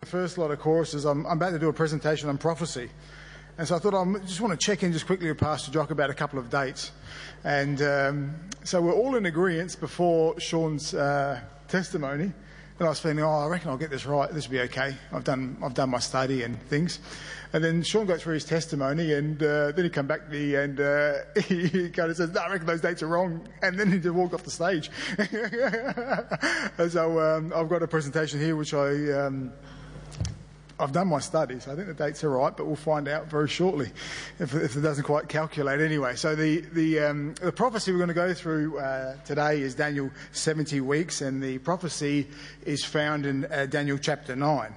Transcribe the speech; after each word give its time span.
The 0.00 0.06
first 0.06 0.38
lot 0.38 0.52
of 0.52 0.60
courses, 0.60 1.04
I'm, 1.04 1.26
I'm 1.26 1.38
about 1.38 1.50
to 1.50 1.58
do 1.58 1.68
a 1.68 1.72
presentation 1.72 2.28
on 2.28 2.38
prophecy. 2.38 2.88
And 3.58 3.66
so 3.66 3.74
I 3.74 3.80
thought 3.80 3.94
I 3.94 4.18
just 4.20 4.40
want 4.40 4.52
to 4.52 4.64
check 4.64 4.84
in 4.84 4.92
just 4.92 5.06
quickly 5.06 5.26
with 5.26 5.38
Pastor 5.38 5.72
Jock 5.72 5.90
about 5.90 6.08
a 6.08 6.14
couple 6.14 6.38
of 6.38 6.48
dates. 6.48 6.92
And 7.42 7.82
um, 7.82 8.34
so 8.62 8.80
we're 8.80 8.94
all 8.94 9.16
in 9.16 9.26
agreement 9.26 9.76
before 9.80 10.38
Sean's 10.38 10.94
uh, 10.94 11.40
testimony. 11.66 12.32
And 12.78 12.86
I 12.86 12.90
was 12.90 13.00
thinking, 13.00 13.24
oh, 13.24 13.28
I 13.28 13.48
reckon 13.48 13.70
I'll 13.70 13.76
get 13.76 13.90
this 13.90 14.06
right. 14.06 14.32
This 14.32 14.46
will 14.46 14.52
be 14.52 14.60
okay. 14.60 14.94
I've 15.12 15.24
done, 15.24 15.56
I've 15.64 15.74
done 15.74 15.90
my 15.90 15.98
study 15.98 16.44
and 16.44 16.62
things. 16.68 17.00
And 17.52 17.64
then 17.64 17.82
Sean 17.82 18.06
got 18.06 18.20
through 18.20 18.34
his 18.34 18.44
testimony, 18.44 19.14
and 19.14 19.42
uh, 19.42 19.72
then 19.72 19.84
he 19.84 19.90
come 19.90 20.06
back 20.06 20.26
to 20.26 20.30
me 20.30 20.54
and 20.54 20.78
uh, 20.78 21.14
he 21.48 21.90
kind 21.90 22.08
of 22.08 22.16
says, 22.16 22.30
no, 22.30 22.40
I 22.40 22.52
reckon 22.52 22.68
those 22.68 22.82
dates 22.82 23.02
are 23.02 23.08
wrong. 23.08 23.48
And 23.62 23.76
then 23.76 23.90
he 23.90 23.98
just 23.98 24.14
walked 24.14 24.32
off 24.32 24.44
the 24.44 24.52
stage. 24.52 24.92
so 26.92 27.18
um, 27.18 27.52
I've 27.52 27.68
got 27.68 27.82
a 27.82 27.88
presentation 27.88 28.38
here 28.38 28.54
which 28.54 28.74
I. 28.74 29.10
Um, 29.10 29.52
I've 30.80 30.92
done 30.92 31.08
my 31.08 31.18
studies. 31.18 31.66
I 31.66 31.74
think 31.74 31.88
the 31.88 31.94
dates 31.94 32.22
are 32.22 32.30
right, 32.30 32.56
but 32.56 32.66
we'll 32.66 32.76
find 32.76 33.08
out 33.08 33.26
very 33.26 33.48
shortly 33.48 33.90
if, 34.38 34.54
if 34.54 34.76
it 34.76 34.80
doesn't 34.80 35.04
quite 35.04 35.28
calculate 35.28 35.80
anyway. 35.80 36.14
So 36.14 36.36
the 36.36 36.60
the, 36.72 37.00
um, 37.00 37.34
the 37.34 37.50
prophecy 37.50 37.90
we're 37.90 37.98
going 37.98 38.08
to 38.08 38.14
go 38.14 38.32
through 38.32 38.78
uh, 38.78 39.16
today 39.24 39.60
is 39.60 39.74
Daniel 39.74 40.10
70 40.32 40.80
weeks, 40.82 41.20
and 41.20 41.42
the 41.42 41.58
prophecy 41.58 42.28
is 42.64 42.84
found 42.84 43.26
in 43.26 43.44
uh, 43.46 43.66
Daniel 43.66 43.98
chapter 43.98 44.36
9. 44.36 44.74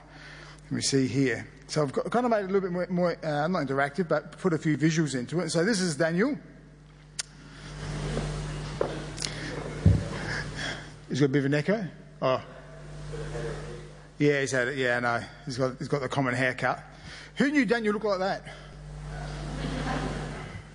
We 0.71 0.81
see 0.81 1.05
here. 1.07 1.47
So 1.67 1.83
I've 1.83 1.93
got, 1.93 2.09
kind 2.09 2.25
of 2.25 2.31
made 2.31 2.39
it 2.39 2.49
a 2.49 2.53
little 2.53 2.61
bit 2.61 2.71
more, 2.71 2.87
more 2.89 3.17
uh, 3.23 3.47
not 3.47 3.67
interactive, 3.67 4.07
but 4.07 4.37
put 4.39 4.53
a 4.53 4.57
few 4.57 4.77
visuals 4.77 5.15
into 5.15 5.39
it. 5.41 5.51
So 5.51 5.63
this 5.63 5.81
is 5.81 5.95
Daniel. 5.95 6.37
He's 11.09 11.19
got 11.19 11.25
a 11.25 11.29
bit 11.29 11.39
of 11.39 11.45
an 11.45 11.53
echo. 11.53 11.85
Oh. 12.21 12.41
Yeah, 14.21 14.41
he's 14.41 14.51
had 14.51 14.67
it. 14.67 14.77
Yeah, 14.77 14.99
no, 14.99 15.19
he's 15.45 15.57
got 15.57 15.79
he's 15.79 15.87
got 15.87 16.01
the 16.01 16.07
common 16.07 16.35
haircut. 16.35 16.83
Who 17.37 17.49
knew 17.49 17.65
Daniel 17.65 17.93
looked 17.93 18.05
like 18.05 18.19
that? 18.19 18.43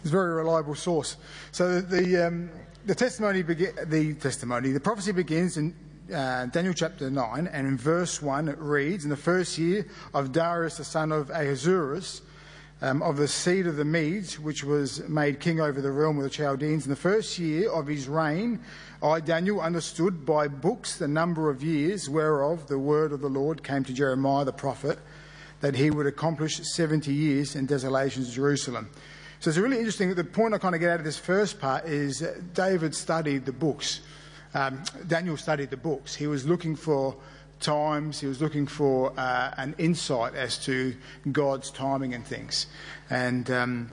It's 0.01 0.09
a 0.09 0.12
very 0.12 0.34
reliable 0.34 0.75
source. 0.75 1.17
So 1.53 1.81
the 1.81 2.03
the, 2.03 2.27
um, 2.27 2.51
the 2.87 2.95
testimony 2.97 3.45
begi- 3.45 3.89
the 3.89 4.15
testimony 4.15 4.73
the 4.73 4.81
prophecy 4.81 5.12
begins 5.12 5.59
in 5.59 5.77
uh, 6.12 6.47
Daniel 6.47 6.75
chapter 6.75 7.09
nine, 7.09 7.47
and 7.47 7.69
in 7.69 7.79
verse 7.79 8.20
one 8.20 8.48
it 8.48 8.59
reads, 8.59 9.05
"In 9.05 9.11
the 9.11 9.17
first 9.17 9.59
year 9.59 9.87
of 10.13 10.33
Darius 10.33 10.79
the 10.79 10.85
son 10.85 11.13
of 11.13 11.31
Ahasuerus." 11.31 12.23
Um, 12.83 13.01
of 13.01 13.17
the 13.17 13.27
seed 13.27 13.67
of 13.67 13.77
the 13.77 13.87
Medes, 13.87 14.39
which 14.39 14.63
was 14.63 15.09
made 15.09 15.41
king 15.41 15.61
over 15.61 15.81
the 15.81 15.91
realm 15.91 16.19
of 16.19 16.25
the 16.25 16.31
Chaldeans. 16.31 16.85
In 16.85 16.91
the 16.91 16.97
first 16.97 17.39
year 17.39 17.71
of 17.71 17.87
his 17.87 18.07
reign, 18.07 18.61
I, 19.03 19.21
Daniel, 19.21 19.63
understood 19.63 20.27
by 20.27 20.49
books 20.49 20.99
the 20.99 21.09
number 21.09 21.49
of 21.49 21.63
years 21.63 22.11
whereof 22.11 22.67
the 22.67 22.79
word 22.79 23.13
of 23.13 23.23
the 23.23 23.31
Lord 23.31 23.65
came 23.65 23.83
to 23.85 23.95
Jeremiah 23.95 24.45
the 24.45 24.53
prophet, 24.53 24.99
that 25.61 25.75
he 25.75 25.91
would 25.91 26.07
accomplish 26.07 26.57
70 26.57 27.15
years 27.15 27.57
in 27.57 27.65
desolations 27.65 28.29
of 28.29 28.35
Jerusalem. 28.35 28.91
So 29.41 29.49
it's 29.49 29.59
really 29.59 29.79
interesting. 29.79 30.15
The 30.15 30.25
point 30.25 30.53
I 30.53 30.59
kind 30.59 30.75
of 30.75 30.81
get 30.81 30.91
out 30.91 30.99
of 30.99 31.05
this 31.05 31.19
first 31.19 31.59
part 31.59 31.87
is 31.87 32.21
David 32.53 32.95
studied 32.95 33.47
the 33.47 33.53
books. 33.53 34.01
Um, 34.55 34.83
Daniel 35.07 35.37
studied 35.37 35.71
the 35.71 35.77
books. 35.77 36.15
He 36.15 36.27
was 36.27 36.47
looking 36.47 36.77
for 36.77 37.17
times, 37.61 38.21
he 38.21 38.27
was 38.27 38.41
looking 38.41 38.67
for 38.67 39.12
uh, 39.19 39.55
an 39.57 39.75
insight 39.79 40.35
as 40.35 40.59
to 40.65 40.95
God's 41.33 41.71
timing 41.71 42.15
and 42.15 42.25
things. 42.27 42.67
And, 43.11 43.51
um, 43.51 43.91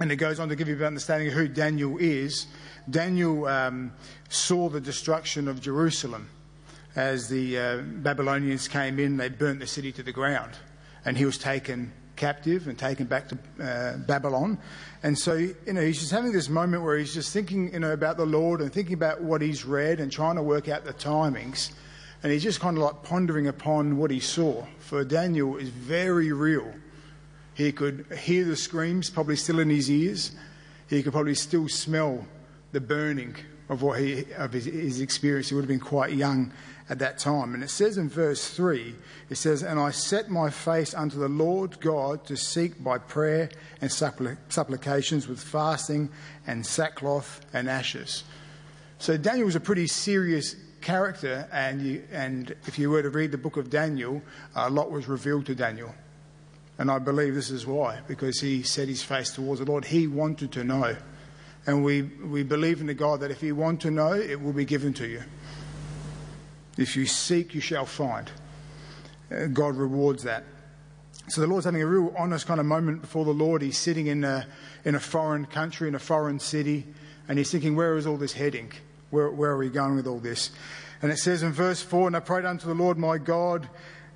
and 0.00 0.10
it 0.12 0.16
goes 0.16 0.40
on 0.40 0.48
to 0.48 0.56
give 0.56 0.68
you 0.68 0.76
an 0.76 0.84
understanding 0.84 1.28
of 1.28 1.34
who 1.34 1.48
Daniel 1.48 1.96
is 1.98 2.46
Daniel 2.88 3.46
um, 3.46 3.92
saw 4.28 4.68
the 4.68 4.80
destruction 4.80 5.48
of 5.48 5.60
Jerusalem 5.60 6.28
as 6.96 7.28
the 7.28 7.58
uh, 7.58 7.76
Babylonians 7.78 8.68
came 8.68 8.98
in, 8.98 9.16
they 9.16 9.28
burnt 9.28 9.60
the 9.60 9.66
city 9.66 9.92
to 9.92 10.02
the 10.02 10.12
ground, 10.12 10.52
and 11.04 11.16
he 11.16 11.24
was 11.24 11.38
taken 11.38 11.92
captive 12.16 12.68
and 12.68 12.78
taken 12.78 13.06
back 13.06 13.28
to 13.28 13.38
uh, 13.62 13.96
Babylon. 13.98 14.58
And 15.02 15.18
so, 15.18 15.34
you 15.34 15.72
know, 15.72 15.80
he's 15.80 16.00
just 16.00 16.10
having 16.10 16.32
this 16.32 16.48
moment 16.48 16.82
where 16.82 16.98
he's 16.98 17.14
just 17.14 17.32
thinking, 17.32 17.72
you 17.72 17.80
know, 17.80 17.92
about 17.92 18.16
the 18.16 18.26
Lord 18.26 18.60
and 18.60 18.72
thinking 18.72 18.94
about 18.94 19.22
what 19.22 19.40
he's 19.40 19.64
read 19.64 20.00
and 20.00 20.10
trying 20.12 20.36
to 20.36 20.42
work 20.42 20.68
out 20.68 20.84
the 20.84 20.92
timings. 20.92 21.72
And 22.22 22.32
he's 22.32 22.42
just 22.42 22.60
kind 22.60 22.76
of 22.76 22.82
like 22.82 23.02
pondering 23.02 23.46
upon 23.46 23.96
what 23.96 24.10
he 24.10 24.20
saw. 24.20 24.66
For 24.78 25.04
Daniel 25.04 25.56
is 25.56 25.70
very 25.70 26.32
real. 26.32 26.72
He 27.54 27.72
could 27.72 28.06
hear 28.12 28.44
the 28.44 28.56
screams, 28.56 29.10
probably 29.10 29.36
still 29.36 29.58
in 29.58 29.70
his 29.70 29.90
ears. 29.90 30.32
He 30.88 31.02
could 31.02 31.12
probably 31.12 31.34
still 31.34 31.68
smell 31.68 32.26
the 32.72 32.80
burning 32.80 33.36
of 33.68 33.82
what 33.82 34.00
he 34.00 34.24
of 34.36 34.52
his, 34.52 34.64
his, 34.64 35.00
experience. 35.00 35.48
He 35.48 35.54
would 35.54 35.62
have 35.62 35.68
been 35.68 35.78
quite 35.78 36.12
young 36.12 36.52
at 36.88 36.98
that 36.98 37.18
time. 37.18 37.54
And 37.54 37.62
it 37.62 37.70
says 37.70 37.96
in 37.98 38.08
verse 38.08 38.50
three, 38.50 38.96
it 39.28 39.36
says, 39.36 39.62
"And 39.62 39.78
I 39.78 39.90
set 39.90 40.28
my 40.28 40.50
face 40.50 40.92
unto 40.92 41.18
the 41.18 41.28
Lord 41.28 41.80
God 41.80 42.26
to 42.26 42.36
seek 42.36 42.82
by 42.82 42.98
prayer 42.98 43.48
and 43.80 43.90
suppl- 43.90 44.36
supplications 44.48 45.28
with 45.28 45.40
fasting 45.40 46.10
and 46.46 46.66
sackcloth 46.66 47.40
and 47.52 47.68
ashes." 47.68 48.24
So 48.98 49.16
Daniel 49.16 49.46
was 49.46 49.56
a 49.56 49.60
pretty 49.60 49.86
serious 49.86 50.56
character, 50.80 51.48
and 51.52 51.82
you, 51.82 52.02
and 52.10 52.54
if 52.66 52.78
you 52.78 52.90
were 52.90 53.02
to 53.02 53.10
read 53.10 53.32
the 53.32 53.38
book 53.38 53.56
of 53.56 53.70
Daniel, 53.70 54.22
a 54.54 54.70
lot 54.70 54.90
was 54.90 55.08
revealed 55.08 55.46
to 55.46 55.54
Daniel. 55.54 55.94
And 56.78 56.90
I 56.90 56.98
believe 56.98 57.34
this 57.34 57.50
is 57.50 57.66
why, 57.66 58.00
because 58.08 58.40
he 58.40 58.62
set 58.62 58.88
his 58.88 59.02
face 59.02 59.34
towards 59.34 59.60
the 59.60 59.66
Lord. 59.66 59.84
He 59.84 60.06
wanted 60.06 60.50
to 60.52 60.64
know. 60.64 60.96
And 61.66 61.84
we, 61.84 62.02
we 62.02 62.42
believe 62.42 62.80
in 62.80 62.86
the 62.86 62.94
God 62.94 63.20
that 63.20 63.30
if 63.30 63.42
you 63.42 63.54
want 63.54 63.82
to 63.82 63.90
know, 63.90 64.14
it 64.14 64.40
will 64.40 64.54
be 64.54 64.64
given 64.64 64.94
to 64.94 65.06
you. 65.06 65.22
If 66.78 66.96
you 66.96 67.04
seek, 67.04 67.54
you 67.54 67.60
shall 67.60 67.84
find. 67.84 68.30
Uh, 69.30 69.46
God 69.46 69.76
rewards 69.76 70.22
that. 70.22 70.44
So 71.28 71.42
the 71.42 71.46
Lord's 71.46 71.66
having 71.66 71.82
a 71.82 71.86
real 71.86 72.14
honest 72.16 72.46
kind 72.46 72.58
of 72.58 72.66
moment 72.66 73.02
before 73.02 73.24
the 73.26 73.34
Lord. 73.34 73.60
He's 73.60 73.76
sitting 73.76 74.06
in 74.06 74.24
a, 74.24 74.46
in 74.84 74.94
a 74.94 75.00
foreign 75.00 75.44
country, 75.44 75.86
in 75.86 75.94
a 75.94 76.00
foreign 76.00 76.40
city, 76.40 76.86
and 77.28 77.38
he's 77.38 77.50
thinking, 77.52 77.76
where 77.76 77.96
is 77.96 78.06
all 78.06 78.16
this 78.16 78.32
heading? 78.32 78.72
Where, 79.10 79.30
where 79.30 79.50
are 79.50 79.58
we 79.58 79.68
going 79.68 79.96
with 79.96 80.06
all 80.06 80.18
this? 80.18 80.50
And 81.02 81.10
it 81.10 81.18
says 81.18 81.42
in 81.42 81.52
verse 81.52 81.82
4 81.82 82.08
And 82.08 82.16
I 82.16 82.20
prayed 82.20 82.44
unto 82.44 82.66
the 82.66 82.74
Lord 82.74 82.98
my 82.98 83.18
God, 83.18 83.68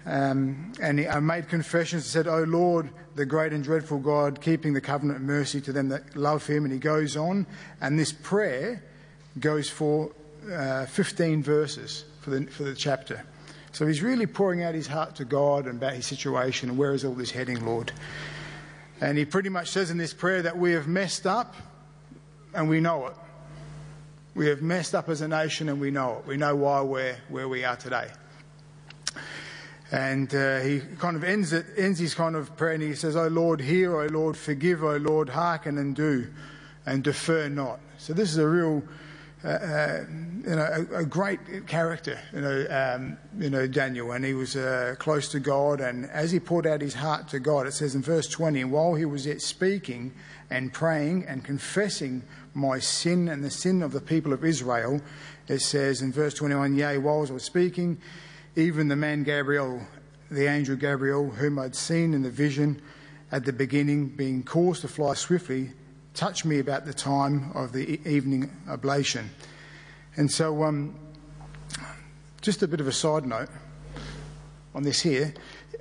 um, 0.07 0.73
and 0.81 1.01
I 1.01 1.21
made 1.21 1.49
confessions 1.49 2.05
and 2.05 2.11
said, 2.11 2.29
O 2.29 2.45
Lord, 2.45 2.91
the 3.15 3.25
great 3.25 3.53
and 3.53 3.65
dreadful 3.65 3.99
God, 3.99 4.41
keeping 4.41 4.75
the 4.75 4.81
covenant 4.81 5.21
of 5.21 5.25
mercy 5.25 5.61
to 5.63 5.73
them 5.73 5.89
that 5.89 6.17
love 6.17 6.47
him. 6.47 6.65
And 6.65 6.73
he 6.73 6.79
goes 6.79 7.17
on, 7.17 7.47
and 7.81 7.99
this 7.99 8.13
prayer 8.13 8.83
goes 9.41 9.69
for 9.69 10.13
uh, 10.53 10.87
15 10.87 11.43
verses 11.43 12.05
for 12.21 12.31
the, 12.31 12.47
for 12.47 12.65
the 12.65 12.75
chapter. 12.75 13.25
So 13.73 13.87
he's 13.87 14.03
really 14.03 14.27
pouring 14.27 14.63
out 14.63 14.75
his 14.75 14.87
heart 14.87 15.17
to 15.17 15.25
God 15.25 15.67
and 15.67 15.79
about 15.79 15.95
his 15.95 16.07
situation 16.07 16.69
and 16.69 16.79
where 16.79 16.93
is 16.93 17.05
all 17.05 17.15
this 17.15 17.31
heading, 17.31 17.65
Lord. 17.67 17.91
And 19.01 19.19
he 19.19 19.25
pretty 19.25 19.49
much 19.49 19.71
says 19.71 19.91
in 19.91 19.99
this 19.99 20.15
prayer 20.15 20.43
that 20.43 20.57
we 20.57 20.73
have 20.73 20.87
messed 20.87 21.27
up 21.27 21.57
and 22.55 22.69
we 22.69 22.81
know 22.81 23.09
it. 23.09 23.15
We 24.35 24.49
have 24.49 24.63
messed 24.63 24.97
up 24.97 25.09
as 25.09 25.21
a 25.21 25.29
nation 25.29 25.69
and 25.69 25.81
we 25.81 25.93
know 25.93 26.19
it. 26.19 26.27
We 26.27 26.37
know 26.37 26.57
why 26.57 26.81
we're 26.81 27.17
where 27.29 27.49
we 27.49 27.65
are 27.65 27.77
today. 27.77 28.09
And 29.93 30.35
uh, 30.35 30.59
he 30.59 30.81
kind 30.99 31.15
of 31.15 31.23
ends, 31.23 31.53
it, 31.53 31.67
ends 31.77 32.01
his 32.01 32.15
kind 32.15 32.35
of 32.35 32.57
prayer 32.57 32.73
and 32.73 32.83
he 32.83 32.97
says, 32.97 33.15
O 33.15 33.29
Lord, 33.29 33.61
hear, 33.61 33.97
O 33.97 34.07
Lord, 34.07 34.37
forgive, 34.37 34.83
O 34.83 34.97
Lord, 34.97 35.29
hearken 35.29 35.79
and 35.79 35.95
do, 35.95 36.27
and 36.85 37.05
defer 37.05 37.49
not. 37.49 37.79
So 37.99 38.13
this 38.13 38.31
is 38.31 38.39
a 38.39 38.49
real, 38.49 38.83
uh, 39.45 39.49
uh, 39.49 40.05
you 40.45 40.57
know, 40.57 40.87
a, 40.91 40.97
a, 41.03 41.05
great 41.05 41.69
character, 41.69 42.19
you 42.33 42.41
know, 42.41 42.67
um, 42.71 43.17
you 43.39 43.51
know, 43.51 43.69
Daniel, 43.69 44.11
and 44.11 44.25
he 44.25 44.35
was 44.35 44.57
uh, 44.57 44.97
close 44.99 45.29
to 45.29 45.39
God. 45.39 45.81
And 45.81 46.07
as 46.07 46.33
he 46.33 46.41
poured 46.41 46.67
out 46.67 46.81
his 46.81 46.95
heart 46.95 47.29
to 47.29 47.39
God, 47.39 47.69
it 47.69 47.75
says 47.75 47.95
in 47.95 48.03
verse 48.03 48.27
20, 48.27 48.63
and 48.63 48.73
while 48.73 48.95
he 48.95 49.05
was 49.05 49.27
yet 49.27 49.43
speaking 49.43 50.13
and 50.51 50.73
praying 50.73 51.25
and 51.29 51.45
confessing 51.45 52.25
my 52.55 52.79
sin 52.79 53.29
and 53.29 53.43
the 53.43 53.51
sin 53.51 53.83
of 53.83 53.93
the 53.93 54.01
people 54.01 54.33
of 54.33 54.45
Israel, 54.45 55.01
it 55.49 55.61
says 55.61 56.01
in 56.01 56.13
verse 56.13 56.35
21, 56.35 56.77
yea, 56.77 56.99
while 56.99 57.27
I 57.29 57.33
was 57.33 57.43
speaking, 57.43 57.99
even 58.57 58.89
the 58.89 58.97
man 58.97 59.25
Gabriel, 59.25 59.81
the 60.31 60.47
angel 60.47 60.77
Gabriel, 60.77 61.31
whom 61.31 61.59
I'd 61.59 61.75
seen 61.75 62.15
in 62.15 62.23
the 62.23 62.31
vision 62.31 62.81
at 63.33 63.45
the 63.45 63.53
beginning, 63.53 64.09
being 64.09 64.43
caused 64.43 64.83
to 64.83 64.89
fly 64.89 65.15
swiftly, 65.15 65.73
touched 66.15 66.45
me 66.45 66.61
about 66.61 66.85
the 66.85 66.95
time 66.95 67.51
of 67.55 67.73
the 67.73 68.01
evening 68.09 68.51
oblation. 68.69 69.29
And 70.17 70.31
so, 70.31 70.63
um, 70.63 70.97
just 72.41 72.63
a 72.63 72.69
bit 72.69 72.81
of 72.81 72.87
a 72.87 72.93
side 72.93 73.27
note 73.27 73.49
on 74.75 74.83
this 74.83 75.01
here. 75.01 75.35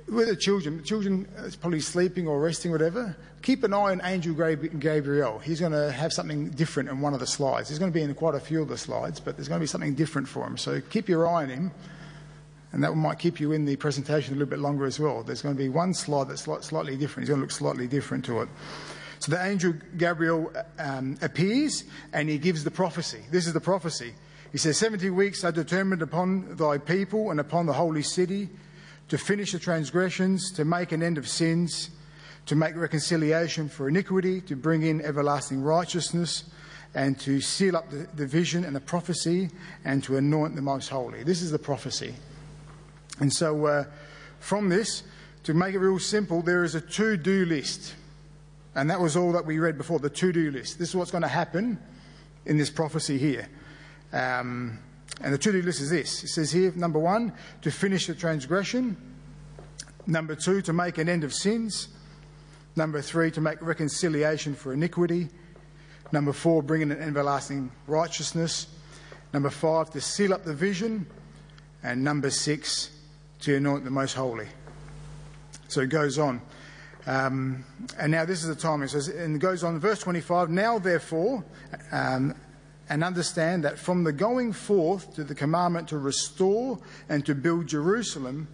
With 0.06 0.28
the 0.28 0.36
children, 0.36 0.76
the 0.76 0.82
children 0.82 1.26
is 1.38 1.56
probably 1.56 1.80
sleeping 1.80 2.28
or 2.28 2.40
resting, 2.40 2.70
or 2.70 2.74
whatever. 2.74 3.16
Keep 3.42 3.64
an 3.64 3.72
eye 3.72 3.92
on 3.92 4.00
Angel 4.04 4.34
Gabriel. 4.34 5.38
He's 5.38 5.60
going 5.60 5.72
to 5.72 5.90
have 5.90 6.12
something 6.12 6.50
different 6.50 6.88
in 6.90 7.00
one 7.00 7.14
of 7.14 7.20
the 7.20 7.26
slides. 7.26 7.70
He's 7.70 7.78
going 7.78 7.90
to 7.90 7.94
be 7.94 8.02
in 8.02 8.14
quite 8.14 8.34
a 8.34 8.40
few 8.40 8.60
of 8.60 8.68
the 8.68 8.76
slides, 8.76 9.18
but 9.20 9.36
there's 9.36 9.48
going 9.48 9.60
to 9.60 9.62
be 9.62 9.66
something 9.66 9.94
different 9.94 10.28
for 10.28 10.46
him. 10.46 10.56
So 10.58 10.80
keep 10.80 11.08
your 11.08 11.26
eye 11.26 11.44
on 11.44 11.48
him 11.48 11.70
and 12.74 12.82
that 12.82 12.92
might 12.96 13.20
keep 13.20 13.38
you 13.38 13.52
in 13.52 13.64
the 13.64 13.76
presentation 13.76 14.34
a 14.34 14.36
little 14.36 14.50
bit 14.50 14.58
longer 14.58 14.84
as 14.84 14.98
well. 14.98 15.22
There's 15.22 15.42
going 15.42 15.54
to 15.54 15.58
be 15.62 15.68
one 15.68 15.94
slide 15.94 16.28
that's 16.28 16.42
slightly 16.42 16.96
different. 16.96 17.22
He's 17.22 17.28
going 17.28 17.38
to 17.38 17.42
look 17.42 17.52
slightly 17.52 17.86
different 17.86 18.24
to 18.24 18.42
it. 18.42 18.48
So 19.20 19.30
the 19.30 19.46
angel 19.46 19.74
Gabriel 19.96 20.52
um, 20.80 21.16
appears 21.22 21.84
and 22.12 22.28
he 22.28 22.36
gives 22.36 22.64
the 22.64 22.72
prophecy. 22.72 23.20
This 23.30 23.46
is 23.46 23.52
the 23.52 23.60
prophecy. 23.60 24.12
He 24.50 24.58
says, 24.58 24.76
70 24.76 25.08
weeks 25.10 25.44
are 25.44 25.52
determined 25.52 26.02
upon 26.02 26.56
thy 26.56 26.78
people 26.78 27.30
and 27.30 27.38
upon 27.38 27.66
the 27.66 27.72
holy 27.72 28.02
city 28.02 28.48
to 29.08 29.18
finish 29.18 29.52
the 29.52 29.58
transgressions, 29.58 30.50
to 30.52 30.64
make 30.64 30.92
an 30.92 31.02
end 31.02 31.18
of 31.18 31.28
sins, 31.28 31.90
to 32.46 32.56
make 32.56 32.76
reconciliation 32.76 33.68
for 33.68 33.88
iniquity, 33.88 34.40
to 34.42 34.56
bring 34.56 34.82
in 34.82 35.00
everlasting 35.02 35.62
righteousness, 35.62 36.44
and 36.94 37.18
to 37.20 37.40
seal 37.40 37.76
up 37.76 37.90
the, 37.90 38.06
the 38.14 38.26
vision 38.26 38.64
and 38.64 38.74
the 38.74 38.80
prophecy, 38.80 39.50
and 39.84 40.02
to 40.04 40.16
anoint 40.16 40.54
the 40.54 40.62
most 40.62 40.88
holy. 40.88 41.22
This 41.22 41.42
is 41.42 41.50
the 41.50 41.58
prophecy. 41.58 42.14
And 43.20 43.32
so, 43.32 43.66
uh, 43.66 43.84
from 44.40 44.68
this, 44.68 45.02
to 45.44 45.54
make 45.54 45.74
it 45.74 45.78
real 45.78 45.98
simple, 45.98 46.42
there 46.42 46.64
is 46.64 46.74
a 46.74 46.80
to 46.80 47.16
do 47.16 47.44
list. 47.46 47.94
And 48.74 48.90
that 48.90 49.00
was 49.00 49.16
all 49.16 49.32
that 49.32 49.46
we 49.46 49.58
read 49.58 49.78
before 49.78 49.98
the 49.98 50.10
to 50.10 50.32
do 50.32 50.50
list. 50.50 50.78
This 50.78 50.90
is 50.90 50.96
what's 50.96 51.10
going 51.10 51.22
to 51.22 51.28
happen 51.28 51.78
in 52.44 52.58
this 52.58 52.70
prophecy 52.70 53.18
here. 53.18 53.48
Um, 54.12 54.78
and 55.20 55.32
the 55.32 55.38
to 55.38 55.52
do 55.52 55.62
list 55.62 55.80
is 55.80 55.90
this 55.90 56.24
it 56.24 56.28
says 56.28 56.50
here, 56.50 56.72
number 56.74 56.98
one, 56.98 57.32
to 57.62 57.70
finish 57.70 58.06
the 58.06 58.14
transgression. 58.14 58.96
Number 60.06 60.34
two, 60.34 60.60
to 60.62 60.72
make 60.72 60.98
an 60.98 61.08
end 61.08 61.24
of 61.24 61.32
sins. 61.32 61.88
Number 62.76 63.00
three, 63.00 63.30
to 63.30 63.40
make 63.40 63.62
reconciliation 63.62 64.54
for 64.54 64.72
iniquity. 64.72 65.28
Number 66.12 66.32
four, 66.32 66.62
bringing 66.62 66.90
an 66.90 67.00
everlasting 67.00 67.70
righteousness. 67.86 68.66
Number 69.32 69.50
five, 69.50 69.90
to 69.90 70.00
seal 70.00 70.34
up 70.34 70.44
the 70.44 70.52
vision. 70.52 71.06
And 71.82 72.04
number 72.04 72.30
six, 72.30 72.90
to 73.40 73.56
anoint 73.56 73.84
the 73.84 73.90
most 73.90 74.14
holy. 74.14 74.48
So 75.68 75.80
it 75.80 75.88
goes 75.88 76.18
on. 76.18 76.40
Um, 77.06 77.64
and 77.98 78.10
now 78.10 78.24
this 78.24 78.42
is 78.42 78.48
the 78.48 78.54
time. 78.54 78.82
It 78.82 78.88
says, 78.88 79.08
and 79.08 79.36
it 79.36 79.38
goes 79.38 79.62
on, 79.64 79.78
verse 79.78 80.00
25. 80.00 80.50
Now, 80.50 80.78
therefore, 80.78 81.44
um, 81.92 82.34
and 82.88 83.02
understand 83.02 83.64
that 83.64 83.78
from 83.78 84.04
the 84.04 84.12
going 84.12 84.52
forth 84.52 85.14
to 85.14 85.24
the 85.24 85.34
commandment 85.34 85.88
to 85.88 85.98
restore 85.98 86.78
and 87.08 87.24
to 87.26 87.34
build 87.34 87.66
Jerusalem 87.66 88.48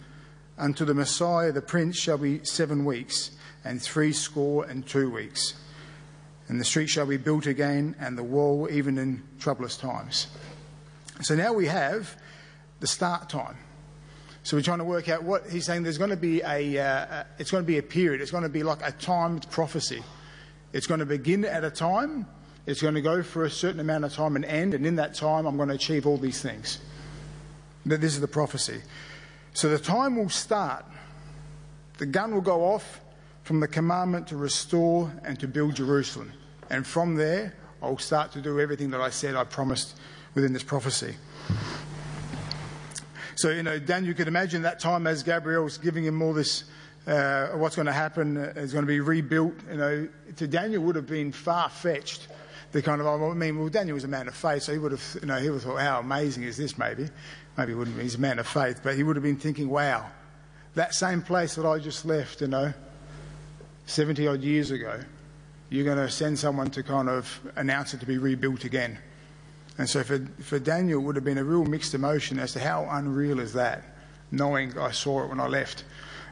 unto 0.57 0.85
the 0.85 0.93
Messiah, 0.93 1.51
the 1.51 1.61
Prince, 1.61 1.97
shall 1.97 2.17
be 2.17 2.43
seven 2.43 2.85
weeks, 2.85 3.31
and 3.63 3.81
three 3.81 4.13
score 4.13 4.65
and 4.65 4.85
two 4.85 5.09
weeks. 5.09 5.55
And 6.47 6.59
the 6.59 6.65
street 6.65 6.87
shall 6.87 7.05
be 7.05 7.17
built 7.17 7.45
again, 7.45 7.95
and 7.99 8.17
the 8.17 8.23
wall 8.23 8.67
even 8.71 8.97
in 8.97 9.23
troublous 9.39 9.77
times. 9.77 10.27
So 11.21 11.35
now 11.35 11.53
we 11.53 11.67
have 11.67 12.15
the 12.79 12.87
start 12.87 13.29
time. 13.29 13.57
So 14.43 14.57
we're 14.57 14.63
trying 14.63 14.79
to 14.79 14.83
work 14.83 15.07
out 15.07 15.23
what 15.23 15.49
he's 15.49 15.65
saying. 15.65 15.83
There's 15.83 15.99
going 15.99 16.09
to 16.09 16.17
be 16.17 16.41
a, 16.41 16.79
uh, 16.79 17.23
it's 17.37 17.51
going 17.51 17.63
to 17.63 17.67
be 17.67 17.77
a 17.77 17.83
period. 17.83 18.21
It's 18.21 18.31
going 18.31 18.43
to 18.43 18.49
be 18.49 18.63
like 18.63 18.79
a 18.83 18.91
timed 18.91 19.49
prophecy. 19.51 20.03
It's 20.73 20.87
going 20.87 20.99
to 20.99 21.05
begin 21.05 21.45
at 21.45 21.63
a 21.63 21.69
time. 21.69 22.25
It's 22.65 22.81
going 22.81 22.93
to 22.93 23.01
go 23.01 23.23
for 23.23 23.45
a 23.45 23.49
certain 23.49 23.79
amount 23.79 24.05
of 24.05 24.13
time 24.13 24.35
and 24.35 24.45
end. 24.45 24.73
And 24.73 24.85
in 24.85 24.95
that 24.97 25.15
time, 25.15 25.45
I'm 25.45 25.57
going 25.57 25.69
to 25.69 25.75
achieve 25.75 26.05
all 26.05 26.17
these 26.17 26.41
things. 26.41 26.79
This 27.85 28.13
is 28.13 28.21
the 28.21 28.27
prophecy. 28.27 28.81
So 29.53 29.69
the 29.69 29.79
time 29.79 30.15
will 30.15 30.29
start. 30.29 30.85
The 31.97 32.05
gun 32.05 32.33
will 32.33 32.41
go 32.41 32.63
off 32.65 33.01
from 33.43 33.59
the 33.59 33.67
commandment 33.67 34.27
to 34.27 34.37
restore 34.37 35.11
and 35.23 35.39
to 35.39 35.47
build 35.47 35.75
Jerusalem. 35.75 36.31
And 36.69 36.85
from 36.85 37.15
there, 37.15 37.53
I'll 37.81 37.97
start 37.97 38.31
to 38.33 38.41
do 38.41 38.59
everything 38.59 38.91
that 38.91 39.01
I 39.01 39.09
said 39.09 39.35
I 39.35 39.43
promised 39.43 39.99
within 40.35 40.53
this 40.53 40.63
prophecy. 40.63 41.15
So, 43.35 43.49
you 43.49 43.63
know, 43.63 43.79
Dan, 43.79 44.05
you 44.05 44.13
could 44.13 44.27
imagine 44.27 44.61
that 44.61 44.79
time 44.79 45.07
as 45.07 45.23
Gabriel 45.23 45.63
was 45.63 45.77
giving 45.79 46.05
him 46.05 46.21
all 46.21 46.31
this, 46.31 46.65
uh, 47.07 47.47
what's 47.49 47.75
going 47.75 47.87
to 47.87 47.91
happen 47.91 48.37
is 48.37 48.71
going 48.71 48.83
to 48.83 48.87
be 48.87 48.99
rebuilt. 48.99 49.55
You 49.69 49.77
know, 49.77 50.07
to 50.35 50.47
Daniel 50.47 50.83
would 50.83 50.95
have 50.95 51.07
been 51.07 51.31
far 51.31 51.67
fetched. 51.69 52.27
The 52.71 52.81
kind 52.81 53.01
of, 53.01 53.07
oh, 53.07 53.31
I 53.31 53.33
mean, 53.33 53.59
well, 53.59 53.69
Daniel 53.69 53.95
was 53.95 54.05
a 54.05 54.07
man 54.07 54.27
of 54.27 54.35
faith, 54.35 54.63
so 54.63 54.71
he 54.71 54.77
would 54.77 54.93
have, 54.93 55.17
you 55.21 55.27
know, 55.27 55.37
he 55.37 55.49
would 55.49 55.61
have 55.61 55.71
thought, 55.71 55.81
how 55.81 55.99
amazing 55.99 56.43
is 56.43 56.57
this, 56.57 56.77
maybe? 56.77 57.07
Maybe 57.57 57.71
he 57.71 57.75
wouldn't 57.75 57.97
be, 57.97 58.03
he's 58.03 58.15
a 58.15 58.19
man 58.19 58.39
of 58.39 58.47
faith, 58.47 58.79
but 58.81 58.95
he 58.95 59.03
would 59.03 59.17
have 59.17 59.23
been 59.23 59.35
thinking, 59.35 59.69
wow, 59.69 60.09
that 60.75 60.93
same 60.93 61.21
place 61.21 61.55
that 61.55 61.65
I 61.65 61.79
just 61.79 62.05
left, 62.05 62.39
you 62.39 62.47
know, 62.47 62.73
70 63.87 64.25
odd 64.27 64.41
years 64.41 64.71
ago, 64.71 65.01
you're 65.69 65.83
going 65.83 65.97
to 65.97 66.09
send 66.09 66.39
someone 66.39 66.69
to 66.71 66.83
kind 66.83 67.09
of 67.09 67.41
announce 67.57 67.93
it 67.93 67.99
to 67.99 68.05
be 68.05 68.17
rebuilt 68.17 68.63
again. 68.63 68.97
And 69.77 69.89
so 69.89 70.03
for, 70.03 70.19
for 70.41 70.59
Daniel, 70.59 70.99
it 71.01 71.03
would 71.03 71.15
have 71.15 71.25
been 71.25 71.37
a 71.37 71.43
real 71.43 71.65
mixed 71.65 71.93
emotion 71.93 72.39
as 72.39 72.53
to 72.53 72.59
how 72.59 72.87
unreal 72.89 73.39
is 73.39 73.53
that, 73.53 73.83
knowing 74.31 74.77
I 74.77 74.91
saw 74.91 75.23
it 75.23 75.29
when 75.29 75.39
I 75.39 75.47
left 75.47 75.83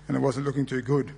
and 0.08 0.18
it 0.18 0.20
wasn't 0.20 0.46
looking 0.46 0.66
too 0.66 0.82
good. 0.82 1.14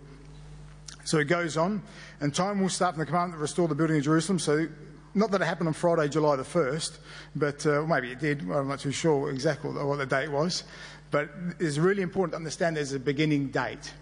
So 1.04 1.18
it 1.18 1.26
goes 1.26 1.58
on, 1.58 1.82
and 2.20 2.36
time 2.36 2.62
will 2.62 2.70
start 2.70 2.94
from 2.94 3.00
the 3.00 3.06
commandment 3.06 3.40
to 3.40 3.42
restore 3.42 3.68
the 3.68 3.74
building 3.74 3.98
of 3.98 4.04
Jerusalem. 4.04 4.38
So, 4.38 4.68
not 5.14 5.32
that 5.32 5.42
it 5.42 5.46
happened 5.46 5.68
on 5.68 5.74
Friday, 5.74 6.08
July 6.08 6.36
the 6.36 6.44
1st, 6.44 6.98
but 7.36 7.66
uh, 7.66 7.84
maybe 7.84 8.12
it 8.12 8.20
did. 8.20 8.42
I'm 8.42 8.68
not 8.68 8.80
too 8.80 8.92
sure 8.92 9.30
exactly 9.30 9.72
what 9.72 9.98
the 9.98 10.06
date 10.06 10.32
was. 10.32 10.64
But 11.12 11.30
it's 11.60 11.78
really 11.78 12.02
important 12.02 12.32
to 12.34 12.38
understand 12.38 12.78
there's 12.78 12.94
a 12.94 13.00
beginning 13.00 13.50
date. 13.50 13.94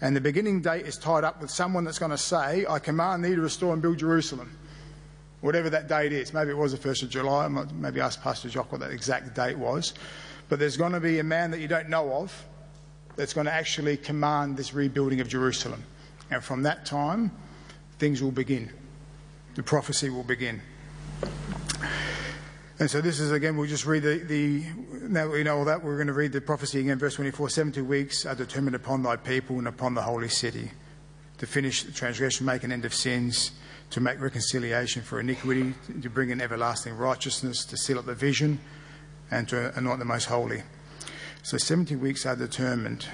And 0.00 0.14
the 0.14 0.20
beginning 0.20 0.60
date 0.60 0.86
is 0.86 0.96
tied 0.96 1.24
up 1.24 1.40
with 1.40 1.50
someone 1.50 1.84
that's 1.84 1.98
going 1.98 2.12
to 2.12 2.18
say, 2.18 2.64
I 2.68 2.78
command 2.78 3.24
thee 3.24 3.34
to 3.34 3.40
restore 3.40 3.72
and 3.72 3.82
build 3.82 3.98
Jerusalem 3.98 4.56
whatever 5.40 5.70
that 5.70 5.88
date 5.88 6.12
is. 6.12 6.32
Maybe 6.32 6.50
it 6.50 6.56
was 6.56 6.72
the 6.72 6.88
1st 6.88 7.04
of 7.04 7.10
July. 7.10 7.48
Maybe 7.48 8.00
ask 8.00 8.20
Pastor 8.20 8.48
Jock 8.48 8.72
what 8.72 8.80
that 8.80 8.90
exact 8.90 9.34
date 9.34 9.56
was. 9.56 9.94
But 10.48 10.58
there's 10.58 10.76
going 10.76 10.92
to 10.92 11.00
be 11.00 11.18
a 11.18 11.24
man 11.24 11.50
that 11.50 11.60
you 11.60 11.68
don't 11.68 11.88
know 11.88 12.12
of 12.14 12.44
that's 13.16 13.32
going 13.32 13.46
to 13.46 13.52
actually 13.52 13.96
command 13.96 14.56
this 14.56 14.74
rebuilding 14.74 15.20
of 15.20 15.28
Jerusalem. 15.28 15.82
And 16.30 16.42
from 16.42 16.62
that 16.64 16.84
time, 16.84 17.30
things 17.98 18.22
will 18.22 18.32
begin. 18.32 18.70
The 19.56 19.62
prophecy 19.62 20.10
will 20.10 20.22
begin. 20.22 20.60
And 22.78 22.90
so 22.90 23.00
this 23.00 23.20
is 23.20 23.32
again, 23.32 23.56
we'll 23.56 23.66
just 23.66 23.86
read 23.86 24.02
the, 24.02 24.18
the 24.18 24.64
now 25.08 25.30
we 25.30 25.42
know 25.42 25.56
all 25.56 25.64
that, 25.64 25.82
we're 25.82 25.96
going 25.96 26.08
to 26.08 26.12
read 26.12 26.32
the 26.32 26.42
prophecy 26.42 26.80
again, 26.80 26.98
verse 26.98 27.14
24. 27.14 27.48
70 27.48 27.80
weeks 27.80 28.26
are 28.26 28.34
determined 28.34 28.76
upon 28.76 29.02
thy 29.02 29.16
people 29.16 29.58
and 29.58 29.66
upon 29.66 29.94
the 29.94 30.02
holy 30.02 30.28
city 30.28 30.70
to 31.38 31.46
finish 31.46 31.84
the 31.84 31.92
transgression, 31.92 32.44
make 32.44 32.64
an 32.64 32.72
end 32.72 32.84
of 32.84 32.92
sins 32.92 33.52
to 33.88 34.00
make 34.00 34.20
reconciliation 34.20 35.00
for 35.00 35.20
iniquity, 35.20 35.72
to 36.02 36.10
bring 36.10 36.28
in 36.28 36.40
everlasting 36.42 36.94
righteousness, 36.94 37.64
to 37.64 37.78
seal 37.78 37.98
up 37.98 38.04
the 38.04 38.14
vision, 38.14 38.58
and 39.30 39.48
to 39.48 39.76
anoint 39.78 39.98
the 39.98 40.04
most 40.04 40.26
holy. 40.26 40.62
So 41.42 41.56
70 41.56 41.96
weeks 41.96 42.26
are 42.26 42.36
determined. 42.36 43.06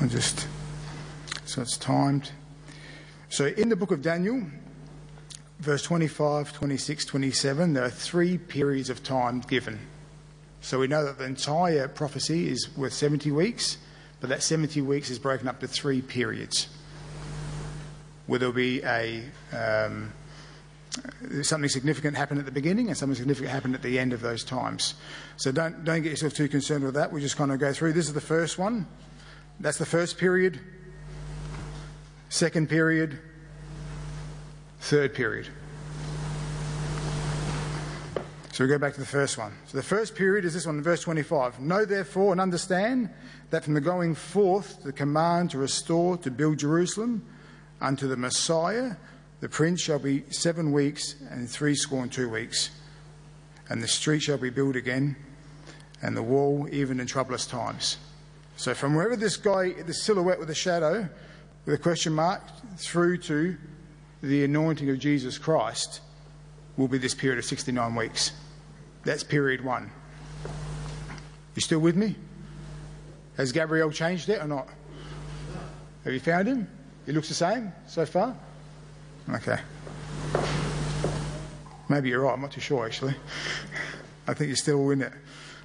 I 0.00 0.06
just 0.06 0.48
so 1.44 1.62
it's 1.62 1.76
timed. 1.76 2.32
So 3.28 3.46
in 3.46 3.68
the 3.68 3.76
book 3.76 3.92
of 3.92 4.02
Daniel, 4.02 4.42
verse 5.60 5.82
25, 5.82 6.52
26, 6.52 7.04
27, 7.04 7.74
there 7.74 7.84
are 7.84 7.90
three 7.90 8.38
periods 8.38 8.88
of 8.88 9.02
time 9.02 9.40
given. 9.40 9.78
So 10.62 10.78
we 10.78 10.88
know 10.88 11.04
that 11.04 11.18
the 11.18 11.24
entire 11.24 11.86
prophecy 11.86 12.48
is 12.48 12.68
worth 12.76 12.94
70 12.94 13.30
weeks, 13.30 13.78
but 14.20 14.30
that 14.30 14.42
70 14.42 14.80
weeks 14.82 15.10
is 15.10 15.18
broken 15.18 15.48
up 15.48 15.60
to 15.60 15.68
three 15.68 16.00
periods 16.02 16.68
where 18.26 18.38
there'll 18.38 18.54
be 18.54 18.82
a 18.82 19.22
um, 19.52 20.12
something 21.42 21.68
significant 21.68 22.16
happen 22.16 22.38
at 22.38 22.44
the 22.46 22.52
beginning 22.52 22.88
and 22.88 22.96
something 22.96 23.16
significant 23.16 23.50
happen 23.50 23.74
at 23.74 23.82
the 23.82 23.98
end 23.98 24.12
of 24.12 24.20
those 24.20 24.44
times. 24.44 24.94
So 25.36 25.50
don't 25.52 25.84
don't 25.84 26.02
get 26.02 26.10
yourself 26.10 26.34
too 26.34 26.48
concerned 26.48 26.84
with 26.84 26.94
that. 26.94 27.12
We 27.12 27.20
just 27.20 27.36
kind 27.36 27.50
of 27.50 27.58
go 27.58 27.72
through. 27.72 27.92
This 27.92 28.06
is 28.06 28.14
the 28.14 28.20
first 28.20 28.58
one. 28.58 28.86
That's 29.58 29.78
the 29.78 29.86
first 29.86 30.16
period. 30.16 30.60
Second 32.28 32.68
period. 32.68 33.18
Third 34.80 35.14
period. 35.14 35.48
So 38.52 38.64
we 38.64 38.68
go 38.68 38.78
back 38.78 38.94
to 38.94 39.00
the 39.00 39.06
first 39.06 39.38
one. 39.38 39.52
So 39.66 39.76
the 39.76 39.82
first 39.82 40.14
period 40.16 40.44
is 40.44 40.54
this 40.54 40.66
one, 40.66 40.82
verse 40.82 41.02
25. 41.02 41.60
Know 41.60 41.84
therefore 41.84 42.32
and 42.32 42.40
understand 42.40 43.10
that 43.50 43.64
from 43.64 43.74
the 43.74 43.80
going 43.80 44.14
forth, 44.14 44.82
the 44.82 44.92
command 44.92 45.50
to 45.50 45.58
restore, 45.58 46.16
to 46.18 46.30
build 46.30 46.58
Jerusalem, 46.58 47.24
Unto 47.80 48.06
the 48.06 48.16
Messiah, 48.16 48.96
the 49.40 49.48
prince 49.48 49.80
shall 49.80 49.98
be 49.98 50.24
seven 50.30 50.70
weeks 50.70 51.14
and 51.30 51.48
three 51.48 51.74
score 51.74 52.02
and 52.02 52.12
two 52.12 52.28
weeks. 52.28 52.70
And 53.70 53.82
the 53.82 53.88
street 53.88 54.20
shall 54.20 54.36
be 54.36 54.50
built 54.50 54.76
again, 54.76 55.16
and 56.02 56.14
the 56.14 56.22
wall 56.22 56.68
even 56.70 57.00
in 57.00 57.06
troublous 57.06 57.46
times. 57.46 57.96
So 58.56 58.74
from 58.74 58.94
wherever 58.94 59.16
this 59.16 59.38
guy, 59.38 59.72
the 59.72 59.94
silhouette 59.94 60.38
with 60.38 60.50
a 60.50 60.54
shadow, 60.54 61.08
with 61.64 61.74
a 61.74 61.78
question 61.78 62.12
mark, 62.12 62.42
through 62.76 63.18
to 63.18 63.56
the 64.22 64.44
anointing 64.44 64.90
of 64.90 64.98
Jesus 64.98 65.38
Christ, 65.38 66.02
will 66.76 66.88
be 66.88 66.98
this 66.98 67.14
period 67.14 67.38
of 67.38 67.44
69 67.44 67.94
weeks. 67.94 68.32
That's 69.04 69.22
period 69.22 69.64
one. 69.64 69.90
You 71.54 71.62
still 71.62 71.80
with 71.80 71.96
me? 71.96 72.16
Has 73.36 73.52
Gabriel 73.52 73.90
changed 73.90 74.28
it 74.28 74.42
or 74.42 74.46
not? 74.46 74.68
Have 76.04 76.12
you 76.12 76.20
found 76.20 76.48
him? 76.48 76.68
He 77.06 77.12
looks 77.12 77.28
the 77.28 77.34
same 77.34 77.72
so 77.86 78.06
far? 78.06 78.36
Okay. 79.30 79.58
Maybe 81.88 82.08
you're 82.10 82.20
right, 82.20 82.34
I'm 82.34 82.40
not 82.40 82.52
too 82.52 82.60
sure 82.60 82.86
actually. 82.86 83.14
I 84.26 84.34
think 84.34 84.48
you're 84.48 84.56
still 84.56 84.90
in 84.90 85.02
it. 85.02 85.12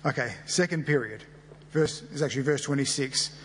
Okay, 0.06 0.34
second 0.46 0.86
period. 0.86 1.24
Verse 1.72 2.02
is 2.04 2.22
actually 2.22 2.44
verse 2.44 2.62
26. 2.62 3.38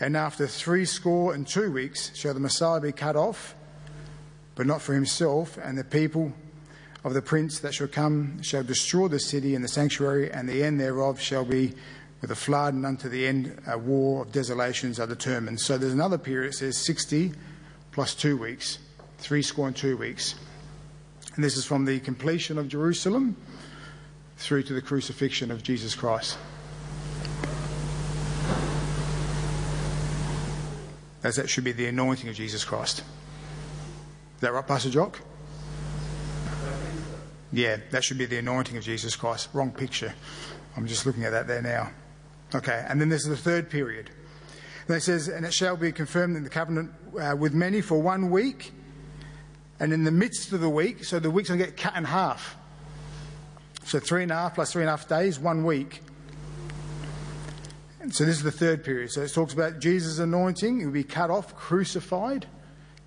And 0.00 0.16
after 0.16 0.46
three 0.46 0.84
score 0.84 1.34
and 1.34 1.46
two 1.46 1.70
weeks 1.70 2.16
shall 2.16 2.34
the 2.34 2.40
Messiah 2.40 2.80
be 2.80 2.92
cut 2.92 3.14
off, 3.14 3.54
but 4.54 4.66
not 4.66 4.82
for 4.82 4.94
himself, 4.94 5.58
and 5.62 5.76
the 5.76 5.84
people 5.84 6.32
of 7.04 7.14
the 7.14 7.22
prince 7.22 7.58
that 7.60 7.74
shall 7.74 7.88
come 7.88 8.40
shall 8.42 8.62
destroy 8.62 9.08
the 9.08 9.18
city 9.18 9.54
and 9.54 9.64
the 9.64 9.68
sanctuary, 9.68 10.30
and 10.30 10.48
the 10.48 10.62
end 10.62 10.80
thereof 10.80 11.20
shall 11.20 11.44
be 11.44 11.72
with 12.20 12.30
a 12.30 12.36
flood, 12.36 12.74
and 12.74 12.86
unto 12.86 13.08
the 13.08 13.26
end 13.26 13.60
a 13.66 13.76
war 13.76 14.22
of 14.22 14.30
desolations 14.30 15.00
are 15.00 15.06
determined. 15.06 15.60
So 15.60 15.76
there's 15.76 15.92
another 15.92 16.18
period, 16.18 16.50
it 16.50 16.56
says 16.56 16.76
60 16.78 17.32
plus 17.90 18.14
two 18.14 18.36
weeks, 18.36 18.78
three 19.18 19.42
score 19.42 19.66
and 19.66 19.76
two 19.76 19.96
weeks. 19.96 20.36
And 21.34 21.42
this 21.42 21.56
is 21.56 21.64
from 21.64 21.84
the 21.84 21.98
completion 22.00 22.58
of 22.58 22.68
Jerusalem 22.68 23.36
through 24.36 24.62
to 24.64 24.72
the 24.72 24.82
crucifixion 24.82 25.50
of 25.50 25.62
Jesus 25.62 25.94
Christ. 25.94 26.38
As 31.24 31.36
that 31.36 31.48
should 31.48 31.64
be 31.64 31.72
the 31.72 31.86
anointing 31.86 32.28
of 32.28 32.34
Jesus 32.34 32.64
Christ. 32.64 32.98
Is 34.36 34.40
that 34.40 34.52
right, 34.52 34.66
Pastor 34.66 34.90
Jock? 34.90 35.20
Yeah, 37.52 37.76
that 37.90 38.02
should 38.02 38.18
be 38.18 38.26
the 38.26 38.38
anointing 38.38 38.76
of 38.76 38.82
Jesus 38.82 39.14
Christ. 39.14 39.50
Wrong 39.52 39.70
picture. 39.70 40.14
I'm 40.76 40.86
just 40.86 41.04
looking 41.04 41.24
at 41.24 41.30
that 41.30 41.46
there 41.46 41.60
now. 41.60 41.90
Okay, 42.54 42.84
and 42.88 43.00
then 43.00 43.08
there's 43.08 43.24
the 43.24 43.36
third 43.36 43.70
period. 43.70 44.10
And 44.88 44.96
it 44.96 45.02
says, 45.02 45.28
And 45.28 45.44
it 45.44 45.52
shall 45.52 45.76
be 45.76 45.92
confirmed 45.92 46.36
in 46.36 46.44
the 46.44 46.50
covenant 46.50 46.90
uh, 47.20 47.36
with 47.38 47.52
many 47.52 47.80
for 47.80 48.00
one 48.00 48.30
week, 48.30 48.72
and 49.80 49.92
in 49.92 50.04
the 50.04 50.10
midst 50.10 50.52
of 50.52 50.60
the 50.60 50.68
week, 50.68 51.04
so 51.04 51.18
the 51.18 51.30
week's 51.30 51.48
going 51.48 51.60
to 51.60 51.66
get 51.66 51.76
cut 51.76 51.96
in 51.96 52.04
half. 52.04 52.56
So 53.84 53.98
three 53.98 54.22
and 54.22 54.32
a 54.32 54.34
half 54.34 54.54
plus 54.54 54.72
three 54.72 54.82
and 54.82 54.88
a 54.88 54.92
half 54.92 55.08
days, 55.08 55.38
one 55.38 55.64
week. 55.64 56.02
And 58.00 58.14
so 58.14 58.24
this 58.24 58.36
is 58.36 58.42
the 58.42 58.52
third 58.52 58.84
period. 58.84 59.10
So 59.12 59.22
it 59.22 59.32
talks 59.32 59.52
about 59.52 59.78
Jesus' 59.78 60.18
anointing. 60.18 60.80
He 60.80 60.86
will 60.86 60.92
be 60.92 61.04
cut 61.04 61.30
off, 61.30 61.54
crucified 61.54 62.46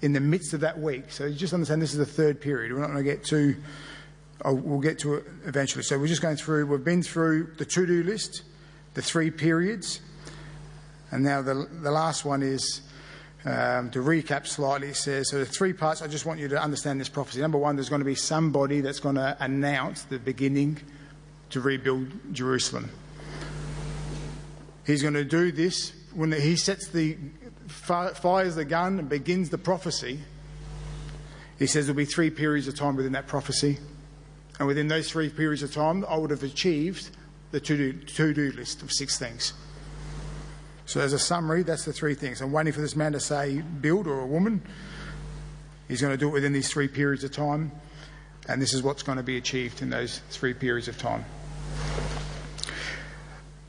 in 0.02 0.14
the 0.14 0.20
midst 0.20 0.54
of 0.54 0.62
that 0.62 0.80
week. 0.80 1.12
So 1.12 1.26
you 1.26 1.36
just 1.36 1.54
understand 1.54 1.82
this 1.82 1.92
is 1.92 1.98
the 1.98 2.06
third 2.06 2.40
period. 2.40 2.72
We're 2.72 2.80
not 2.80 2.92
going 2.92 3.04
to 3.04 3.04
get 3.04 3.24
to, 3.26 3.56
oh, 4.44 4.54
we'll 4.54 4.80
get 4.80 5.00
to 5.00 5.16
it 5.16 5.26
eventually. 5.46 5.84
So 5.84 5.98
we're 5.98 6.08
just 6.08 6.22
going 6.22 6.38
through, 6.38 6.66
we've 6.66 6.84
been 6.84 7.04
through 7.04 7.54
the 7.58 7.66
to 7.66 7.86
do 7.86 8.04
list, 8.04 8.44
the 8.94 9.02
three 9.02 9.32
periods, 9.32 10.02
and 11.12 11.24
now 11.24 11.42
the, 11.42 11.68
the 11.82 11.92
last 11.92 12.26
one 12.26 12.44
is 12.44 12.82
um, 13.46 13.92
to 13.92 14.00
recap 14.00 14.48
slightly, 14.48 14.90
it 14.90 14.96
says, 14.96 15.30
so 15.30 15.40
the 15.40 15.46
three 15.46 15.72
parts, 15.72 16.02
I 16.02 16.08
just 16.08 16.26
want 16.26 16.40
you 16.40 16.48
to 16.50 16.62
understand 16.62 17.00
this 17.00 17.10
prophecy. 17.10 17.40
Number 17.42 17.60
one, 17.60 17.76
there's 17.76 17.90
going 17.90 18.02
to 18.02 18.06
be 18.06 18.16
somebody 18.16 18.82
that's 18.82 19.00
going 19.00 19.16
to 19.16 19.38
announce 19.40 20.02
the 20.04 20.18
beginning 20.18 20.80
to 21.52 21.62
rebuild 21.62 22.08
Jerusalem. 22.34 22.90
He's 24.86 25.02
going 25.02 25.14
to 25.14 25.24
do 25.24 25.52
this 25.52 25.94
when 26.14 26.32
he 26.32 26.56
sets 26.56 26.88
the, 26.88 27.18
fires 27.68 28.56
the 28.56 28.66
gun 28.66 29.00
and 29.00 29.08
begins 29.08 29.50
the 29.52 29.58
prophecy. 29.58 30.20
He 31.60 31.68
says 31.68 31.86
there'll 31.86 31.98
be 31.98 32.06
three 32.06 32.32
periods 32.32 32.68
of 32.68 32.76
time 32.76 32.96
within 32.96 33.14
that 33.14 33.28
prophecy. 33.28 33.78
And 34.60 34.68
within 34.68 34.88
those 34.88 35.10
three 35.10 35.30
periods 35.30 35.64
of 35.64 35.74
time, 35.74 36.06
I 36.08 36.18
would 36.18 36.30
have 36.30 36.44
achieved 36.44 37.10
the 37.52 37.60
to 37.60 38.34
do 38.34 38.52
list 38.52 38.82
of 38.82 38.92
six 38.92 39.18
things. 39.18 39.54
So, 40.86 41.02
as 41.02 41.14
a 41.14 41.20
summary, 41.20 41.64
that's 41.64 41.84
the 41.84 41.94
three 41.94 42.14
things. 42.14 42.42
I'm 42.42 42.52
waiting 42.52 42.74
for 42.74 42.82
this 42.82 42.96
man 42.96 43.14
to 43.14 43.20
say 43.20 43.62
build 43.62 44.08
or 44.08 44.20
a 44.20 44.26
woman. 44.26 44.62
He's 45.88 46.02
going 46.02 46.14
to 46.14 46.18
do 46.18 46.28
it 46.28 46.32
within 46.32 46.54
these 46.54 46.70
three 46.70 46.88
periods 46.88 47.24
of 47.24 47.32
time. 47.32 47.72
And 48.48 48.62
this 48.62 48.74
is 48.74 48.84
what's 48.84 49.02
going 49.02 49.18
to 49.18 49.24
be 49.24 49.38
achieved 49.38 49.82
in 49.82 49.90
those 49.90 50.20
three 50.30 50.54
periods 50.54 50.88
of 50.88 50.98
time. 50.98 51.26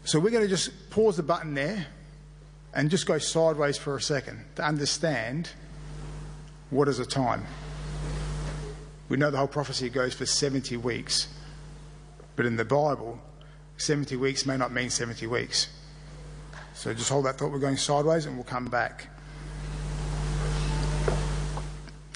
So, 0.04 0.20
we're 0.20 0.30
going 0.30 0.44
to 0.44 0.48
just 0.48 0.90
pause 0.90 1.16
the 1.16 1.22
button 1.22 1.54
there 1.54 1.86
and 2.74 2.90
just 2.90 3.06
go 3.06 3.18
sideways 3.18 3.78
for 3.78 3.96
a 3.96 4.00
second 4.00 4.44
to 4.56 4.64
understand 4.64 5.50
what 6.70 6.88
is 6.88 6.98
a 6.98 7.06
time. 7.06 7.46
We 9.08 9.16
know 9.16 9.30
the 9.30 9.38
whole 9.38 9.46
prophecy 9.46 9.88
goes 9.88 10.14
for 10.14 10.26
70 10.26 10.76
weeks. 10.78 11.28
But 12.34 12.46
in 12.46 12.56
the 12.56 12.64
Bible, 12.64 13.20
70 13.78 14.16
weeks 14.16 14.46
may 14.46 14.56
not 14.56 14.72
mean 14.72 14.90
70 14.90 15.26
weeks. 15.26 15.68
So 16.75 16.92
just 16.92 17.08
hold 17.08 17.25
that 17.25 17.38
thought. 17.38 17.50
We're 17.50 17.58
going 17.58 17.76
sideways 17.76 18.26
and 18.26 18.36
we'll 18.36 18.44
come 18.44 18.66
back. 18.66 19.08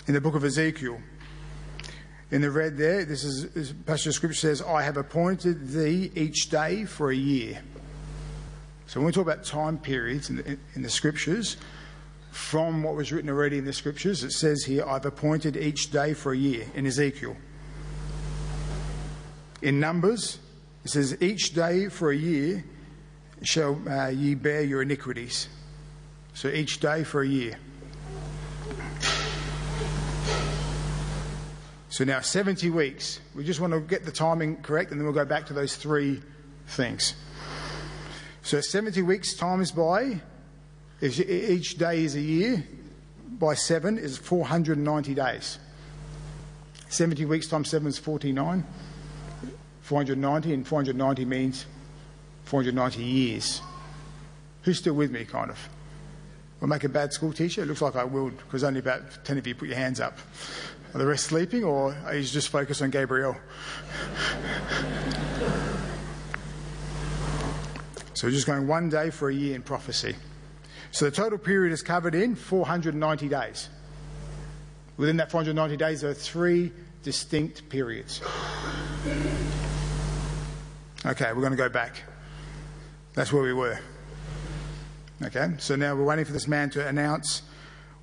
In 0.07 0.15
the 0.15 0.21
book 0.21 0.35
of 0.35 0.45
Ezekiel, 0.45 1.01
in 2.31 2.43
the 2.43 2.51
red 2.51 2.77
there, 2.77 3.05
this 3.05 3.25
is, 3.25 3.51
this 3.51 3.73
passage 3.73 4.09
of 4.09 4.15
scripture 4.15 4.39
says, 4.39 4.63
I 4.63 4.83
have 4.83 4.97
appointed 4.97 5.69
thee 5.69 6.11
each 6.15 6.51
day 6.51 6.85
for 6.85 7.11
a 7.11 7.17
year. 7.17 7.61
So 8.87 9.01
when 9.01 9.07
we 9.07 9.13
talk 9.13 9.23
about 9.23 9.45
time 9.45 9.79
periods 9.79 10.31
in 10.31 10.37
the, 10.37 10.59
in 10.75 10.83
the 10.83 10.91
scriptures, 10.91 11.57
from 12.31 12.83
what 12.83 12.95
was 12.95 13.13
written 13.13 13.31
already 13.31 13.59
in 13.59 13.65
the 13.65 13.73
scriptures, 13.73 14.25
it 14.25 14.33
says 14.33 14.65
here, 14.65 14.85
I've 14.87 15.07
appointed 15.07 15.57
each 15.57 15.91
day 15.91 16.15
for 16.15 16.33
a 16.33 16.37
year 16.37 16.67
in 16.75 16.87
Ezekiel. 16.87 17.37
In 19.63 19.81
Numbers, 19.81 20.39
it 20.85 20.91
says, 20.91 21.17
each 21.21 21.55
day 21.55 21.89
for 21.89 22.11
a 22.11 22.17
year 22.17 22.65
shall 23.43 23.81
uh, 23.89 24.09
ye 24.09 24.35
bear 24.35 24.63
your 24.63 24.83
iniquities. 24.83 25.49
So 26.35 26.49
each 26.49 26.81
day 26.81 27.05
for 27.05 27.23
a 27.23 27.27
year. 27.27 27.59
So 31.91 32.05
now 32.05 32.21
70 32.21 32.71
weeks. 32.71 33.21
We 33.35 33.45
just 33.45 33.61
want 33.61 33.73
to 33.73 33.81
get 33.81 34.05
the 34.05 34.13
timing 34.13 34.63
correct 34.63 34.93
and 34.93 35.01
then 35.01 35.05
we'll 35.05 35.15
go 35.15 35.25
back 35.25 35.47
to 35.47 35.53
those 35.53 35.77
three 35.77 36.23
things. 36.69 37.15
So 38.43 38.61
70 38.61 39.03
weeks 39.03 39.35
times 39.35 39.73
by, 39.73 40.21
each 41.03 41.79
day 41.79 42.05
is 42.05 42.15
a 42.15 42.21
year, 42.21 42.65
by 43.39 43.55
seven 43.55 43.99
is 43.99 44.19
490 44.19 45.15
days. 45.15 45.59
70 46.89 47.25
weeks 47.25 47.47
times 47.47 47.71
seven 47.71 47.89
is 47.89 47.99
49. 47.99 48.65
490, 49.83 50.55
and 50.55 50.67
490 50.67 51.25
means 51.25 51.67
490 52.45 53.03
years. 53.03 53.61
Who's 54.63 54.79
still 54.79 54.95
with 54.95 55.11
me, 55.11 55.25
kind 55.25 55.51
of? 55.51 55.69
Will 56.61 56.69
make 56.69 56.85
a 56.85 56.89
bad 56.89 57.13
school 57.13 57.33
teacher? 57.33 57.63
It 57.63 57.67
looks 57.67 57.81
like 57.81 57.97
I 57.97 58.05
will, 58.05 58.31
because 58.31 58.63
only 58.63 58.81
about 58.81 59.25
10 59.25 59.39
of 59.39 59.47
you 59.47 59.55
put 59.55 59.69
your 59.69 59.79
hands 59.79 59.99
up. 60.01 60.19
Are 60.93 60.99
the 60.99 61.07
rest 61.07 61.25
sleeping, 61.25 61.65
or 61.65 61.97
are 62.05 62.15
you 62.15 62.23
just 62.23 62.51
focused 62.51 62.83
on 62.83 62.91
Gabriel? 62.91 63.37
so 68.13 68.27
we're 68.27 68.33
just 68.33 68.47
going 68.47 68.67
one 68.67 68.91
day 68.91 69.11
for 69.11 69.31
a 69.31 69.35
year 69.35 69.55
in 69.55 69.63
prophecy. 69.63 70.15
So 70.93 71.05
the 71.05 71.11
total 71.11 71.39
period 71.39 71.73
is 71.73 71.83
covered 71.83 72.15
in 72.15 72.35
490 72.35 73.29
days. 73.29 73.69
Within 74.97 75.17
that 75.19 75.31
490 75.31 75.77
days, 75.77 76.01
there 76.03 76.11
are 76.11 76.15
three 76.15 76.73
distinct 77.03 77.69
periods. 77.69 78.21
Okay, 81.07 81.33
we're 81.33 81.41
going 81.41 81.53
to 81.53 81.57
go 81.57 81.69
back. 81.69 82.03
That's 83.15 83.33
where 83.33 83.43
we 83.43 83.53
were. 83.53 83.79
Okay, 85.23 85.53
so 85.59 85.77
now 85.77 85.95
we're 85.95 86.05
waiting 86.05 86.25
for 86.25 86.33
this 86.33 86.49
man 86.49 86.71
to 86.71 86.87
announce, 86.87 87.43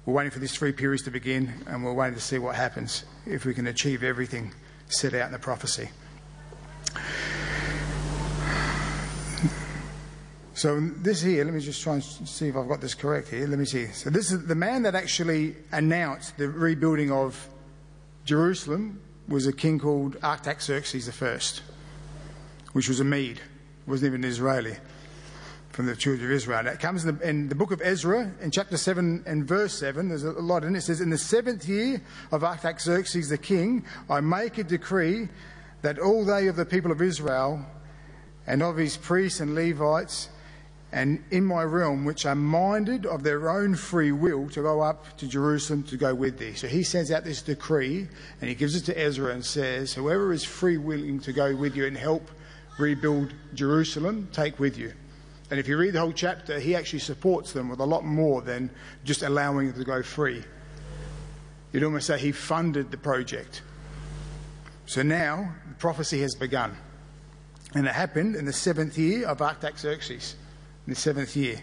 we're 0.06 0.14
waiting 0.14 0.32
for 0.32 0.40
these 0.40 0.54
three 0.54 0.72
periods 0.72 1.04
to 1.04 1.12
begin, 1.12 1.52
and 1.68 1.84
we're 1.84 1.94
waiting 1.94 2.16
to 2.16 2.22
see 2.22 2.38
what 2.38 2.56
happens 2.56 3.04
if 3.26 3.44
we 3.44 3.54
can 3.54 3.68
achieve 3.68 4.04
everything 4.04 4.54
set 4.88 5.14
out 5.14 5.26
in 5.26 5.32
the 5.32 5.40
prophecy. 5.40 5.90
So 10.58 10.80
this 10.80 11.22
here, 11.22 11.46
let 11.46 11.54
me 11.54 11.60
just 11.60 11.84
try 11.84 11.94
and 11.94 12.04
see 12.04 12.48
if 12.48 12.56
I've 12.56 12.68
got 12.68 12.82
this 12.82 12.96
correct 12.96 13.28
here. 13.28 13.46
Let 13.46 13.60
me 13.60 13.66
see. 13.66 13.86
So 13.90 14.10
this 14.10 14.32
is 14.32 14.48
the 14.48 14.56
man 14.56 14.82
that 14.82 14.96
actually 14.96 15.56
announced 15.72 16.36
the 16.40 16.50
rebuilding 16.50 17.12
of 17.12 17.48
Jerusalem 18.26 19.00
was 19.28 19.46
a 19.46 19.54
king 19.54 19.78
called 19.78 20.18
Artaxerxes 20.24 21.08
I, 21.22 21.40
which 22.74 22.90
was 22.90 23.00
a 23.00 23.04
Mede, 23.04 23.40
wasn't 23.86 24.08
even 24.08 24.24
an 24.24 24.32
Israeli 24.32 24.78
from 25.70 25.86
the 25.86 25.96
children 25.96 26.26
of 26.26 26.32
Israel. 26.32 26.64
That 26.64 26.80
comes 26.80 27.06
in 27.06 27.16
the, 27.20 27.30
in 27.30 27.50
the, 27.50 27.56
book 27.56 27.70
of 27.70 27.80
Ezra, 27.84 28.32
in 28.42 28.50
chapter 28.50 28.78
7 28.78 29.26
and 29.28 29.48
verse 29.48 29.78
7. 29.78 30.10
There's 30.10 30.24
a 30.24 30.32
lot 30.32 30.64
in 30.64 30.74
it. 30.74 30.80
It 30.80 30.82
says, 30.82 31.02
In 31.02 31.12
the 31.12 31.20
seventh 31.20 31.70
year 31.70 32.02
of 32.32 32.44
Artaxerxes 32.44 33.30
the 33.30 33.38
king, 33.38 33.86
I 34.10 34.22
make 34.22 34.58
a 34.58 34.64
decree 34.64 35.30
that 35.84 36.00
all 36.00 36.26
they 36.26 36.48
of 36.48 36.56
the 36.56 36.66
people 36.66 36.92
of 36.92 37.00
Israel 37.00 37.64
and 38.48 38.64
of 38.64 38.76
his 38.76 38.98
priests 38.98 39.40
and 39.40 39.54
Levites 39.54 40.30
and 40.92 41.24
in 41.32 41.44
my 41.44 41.64
realm, 41.64 42.06
which 42.06 42.26
are 42.26 42.36
minded 42.36 43.06
of 43.06 43.24
their 43.24 43.50
own 43.50 43.76
free 43.76 44.12
will 44.14 44.50
to 44.50 44.62
go 44.62 44.82
up 44.82 45.18
to 45.18 45.28
Jerusalem 45.28 45.84
to 45.84 45.98
go 45.98 46.16
with 46.16 46.38
thee. 46.38 46.54
So 46.54 46.68
he 46.68 46.84
sends 46.84 47.12
out 47.12 47.26
this 47.26 47.42
decree 47.42 48.08
and 48.40 48.50
he 48.50 48.56
gives 48.56 48.76
it 48.76 48.86
to 48.86 48.98
Ezra 48.98 49.34
and 49.34 49.44
says, 49.44 49.94
Whoever 49.94 50.32
is 50.32 50.46
free 50.46 50.78
willing 50.78 51.20
to 51.22 51.34
go 51.34 51.56
with 51.56 51.76
you 51.76 51.86
and 51.86 51.98
help 51.98 52.32
rebuild 52.80 53.34
Jerusalem, 53.54 54.30
take 54.32 54.60
with 54.60 54.78
you. 54.78 54.94
And 55.50 55.60
if 55.60 55.68
you 55.68 55.78
read 55.78 55.94
the 55.94 56.00
whole 56.00 56.14
chapter, 56.14 56.60
he 56.60 56.76
actually 56.76 57.00
supports 57.00 57.54
them 57.54 57.70
with 57.70 57.80
a 57.80 57.86
lot 57.86 58.06
more 58.06 58.42
than 58.42 58.70
just 59.04 59.24
allowing 59.24 59.68
them 59.68 59.80
to 59.80 59.86
go 59.86 60.04
free. 60.04 60.44
You'd 61.72 61.84
almost 61.84 62.08
say 62.08 62.18
he 62.18 62.32
funded 62.32 62.92
the 62.92 62.98
project. 62.98 63.62
So 64.86 65.04
now 65.04 65.54
the 65.68 65.76
prophecy 65.76 66.22
has 66.22 66.34
begun. 66.34 66.76
And 67.76 67.86
it 67.86 67.94
happened 67.94 68.36
in 68.36 68.46
the 68.46 68.54
seventh 68.54 68.98
year 68.98 69.28
of 69.28 69.42
Artaxerxes, 69.42 70.36
the 70.88 70.96
seventh 70.96 71.36
year. 71.36 71.62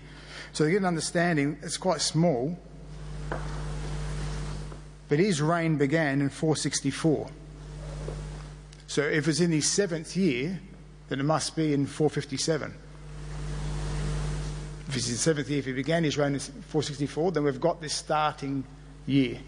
So 0.53 0.65
to 0.65 0.71
get 0.71 0.79
an 0.79 0.87
understanding, 0.87 1.59
it's 1.63 1.77
quite 1.77 2.01
small. 2.01 2.59
But 5.09 5.19
his 5.19 5.43
reign 5.43 5.77
began 5.77 6.21
in 6.21 6.31
464. 6.31 7.29
So 8.87 9.03
if 9.03 9.27
it's 9.29 9.41
in 9.41 9.51
his 9.51 9.69
seventh 9.69 10.17
year, 10.17 10.61
then 11.09 11.21
it 11.21 11.25
must 11.25 11.57
be 11.57 11.75
in 11.75 11.87
457. 11.87 12.75
if 14.89 14.97
it's 14.97 15.07
in 15.07 15.13
the 15.13 15.19
seventh 15.19 15.51
year, 15.51 15.59
if 15.59 15.67
he 15.67 15.73
began 15.73 16.05
his 16.05 16.17
reign 16.17 16.35
in 16.35 16.41
464, 16.41 17.33
then 17.33 17.45
we've 17.45 17.61
got 17.61 17.81
this 17.81 17.95
starting 17.95 18.65
year. 19.07 19.39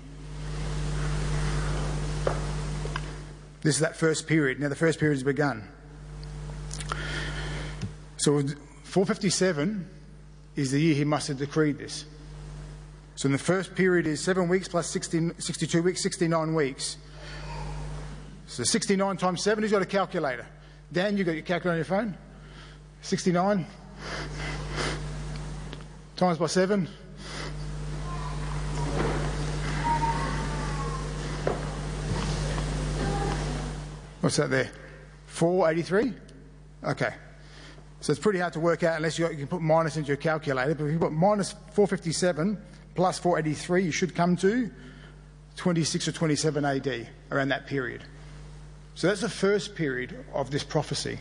This 3.62 3.76
is 3.76 3.80
that 3.80 3.96
first 3.96 4.26
period. 4.26 4.60
Now 4.60 4.68
the 4.68 4.76
first 4.76 4.98
period 5.00 5.16
has 5.16 5.22
begun. 5.22 5.68
So 8.16 8.42
457 8.86 9.86
is 10.54 10.70
the 10.70 10.80
year 10.80 10.94
he 10.94 11.04
must 11.04 11.28
have 11.28 11.38
decreed 11.38 11.76
this. 11.76 12.06
So 13.16 13.26
in 13.26 13.32
the 13.32 13.38
first 13.38 13.74
period 13.74 14.06
is 14.06 14.22
seven 14.22 14.48
weeks 14.48 14.68
plus 14.68 14.88
16, 14.88 15.34
62 15.38 15.82
weeks, 15.82 16.02
69 16.02 16.54
weeks. 16.54 16.96
So 18.46 18.62
69 18.62 19.16
times 19.18 19.42
7, 19.42 19.62
who's 19.62 19.72
got 19.72 19.82
a 19.82 19.86
calculator? 19.86 20.46
Dan, 20.92 21.16
you 21.16 21.24
got 21.24 21.32
your 21.32 21.42
calculator 21.42 21.72
on 21.72 21.76
your 21.76 21.84
phone? 21.84 22.16
69 23.02 23.66
times 26.16 26.38
by 26.38 26.46
7. 26.46 26.88
What's 34.20 34.36
that 34.36 34.48
there? 34.48 34.70
483? 35.26 36.14
Okay. 36.84 37.14
So 38.00 38.10
it's 38.12 38.20
pretty 38.20 38.38
hard 38.38 38.52
to 38.52 38.60
work 38.60 38.82
out 38.82 38.96
unless 38.96 39.18
you, 39.18 39.28
you 39.30 39.36
can 39.36 39.46
put 39.46 39.62
minus 39.62 39.96
into 39.96 40.08
your 40.08 40.16
calculator. 40.16 40.74
But 40.74 40.84
if 40.84 40.92
you 40.92 40.98
put 40.98 41.12
minus 41.12 41.52
457 41.72 42.60
plus 42.94 43.18
483, 43.18 43.84
you 43.84 43.92
should 43.92 44.14
come 44.14 44.36
to 44.36 44.70
26 45.56 46.08
or 46.08 46.12
27 46.12 46.64
AD, 46.64 47.08
around 47.30 47.48
that 47.48 47.66
period. 47.66 48.04
So 48.94 49.08
that's 49.08 49.22
the 49.22 49.28
first 49.28 49.74
period 49.74 50.24
of 50.32 50.50
this 50.50 50.62
prophecy. 50.62 51.18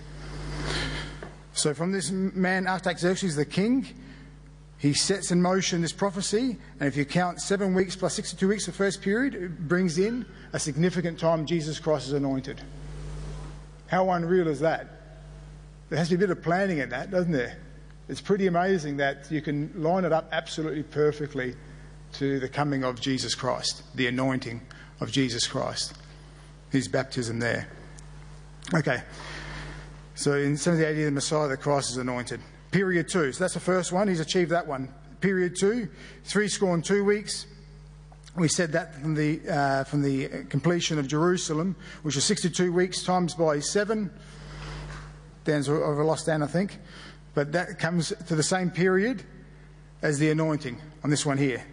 So 1.53 1.74
from 1.74 1.91
this 1.91 2.12
man, 2.12 2.67
Artaxerxes 2.67 3.36
the 3.36 3.46
king, 3.46 3.88
he 4.77 4.94
sets 4.94 5.32
in 5.32 5.41
motion 5.41 5.82
this 5.82 5.94
prophecy, 5.94 6.58
and 6.79 6.88
if 6.88 6.98
you 6.98 7.05
count 7.05 7.41
seven 7.41 7.74
weeks 7.74 7.96
plus 7.96 8.13
62 8.13 8.48
weeks, 8.48 8.65
the 8.65 8.74
first 8.74 9.01
period, 9.01 9.36
it 9.36 9.67
brings 9.67 9.98
in 9.98 10.25
a 10.51 10.60
significant 10.60 11.17
time 11.17 11.46
Jesus 11.46 11.79
Christ 11.79 12.08
is 12.08 12.13
anointed. 12.13 12.62
How 13.88 14.10
unreal 14.12 14.48
is 14.48 14.60
that? 14.60 15.04
There 15.89 15.99
has 15.99 16.09
to 16.09 16.17
be 16.17 16.23
a 16.23 16.27
bit 16.27 16.37
of 16.37 16.43
planning 16.43 16.79
in 16.79 16.89
that, 16.89 17.11
doesn't 17.11 17.31
there? 17.31 17.57
It's 18.09 18.21
pretty 18.21 18.47
amazing 18.47 18.97
that 18.97 19.31
you 19.31 19.41
can 19.41 19.71
line 19.75 20.05
it 20.05 20.11
up 20.11 20.29
absolutely 20.31 20.83
perfectly 20.83 21.55
to 22.13 22.39
the 22.39 22.49
coming 22.49 22.83
of 22.83 22.99
Jesus 22.99 23.35
Christ, 23.35 23.83
the 23.95 24.07
anointing 24.07 24.61
of 24.99 25.11
Jesus 25.11 25.47
Christ, 25.47 25.93
his 26.71 26.87
baptism 26.87 27.39
there. 27.39 27.67
Okay, 28.73 29.01
so 30.15 30.33
in 30.33 30.57
70 30.57 30.85
AD, 30.85 30.95
the 30.95 31.11
Messiah, 31.11 31.47
the 31.47 31.57
Christ, 31.57 31.91
is 31.91 31.97
anointed. 31.97 32.39
Period 32.71 33.07
two, 33.07 33.31
so 33.31 33.43
that's 33.43 33.53
the 33.53 33.59
first 33.59 33.91
one, 33.91 34.07
he's 34.07 34.19
achieved 34.19 34.51
that 34.51 34.65
one. 34.65 34.89
Period 35.21 35.55
two, 35.55 35.89
three 36.23 36.47
score 36.47 36.73
and 36.73 36.83
two 36.83 37.03
weeks. 37.03 37.45
We 38.35 38.47
said 38.47 38.71
that 38.73 38.95
from 38.95 39.15
the, 39.15 39.39
uh, 39.47 39.83
from 39.85 40.01
the 40.01 40.45
completion 40.49 40.99
of 40.99 41.07
Jerusalem, 41.07 41.75
which 42.03 42.15
was 42.15 42.25
62 42.25 42.71
weeks 42.71 43.03
times 43.03 43.33
by 43.33 43.59
seven. 43.59 44.11
Dan's 45.45 45.69
over 45.69 46.03
lost 46.03 46.25
Dan, 46.25 46.43
I 46.43 46.47
think. 46.47 46.77
But 47.33 47.51
that 47.53 47.79
comes 47.79 48.13
to 48.27 48.35
the 48.35 48.43
same 48.43 48.69
period 48.69 49.23
as 50.01 50.19
the 50.19 50.29
anointing 50.29 50.81
on 51.03 51.09
this 51.09 51.25
one 51.25 51.37
here. 51.37 51.63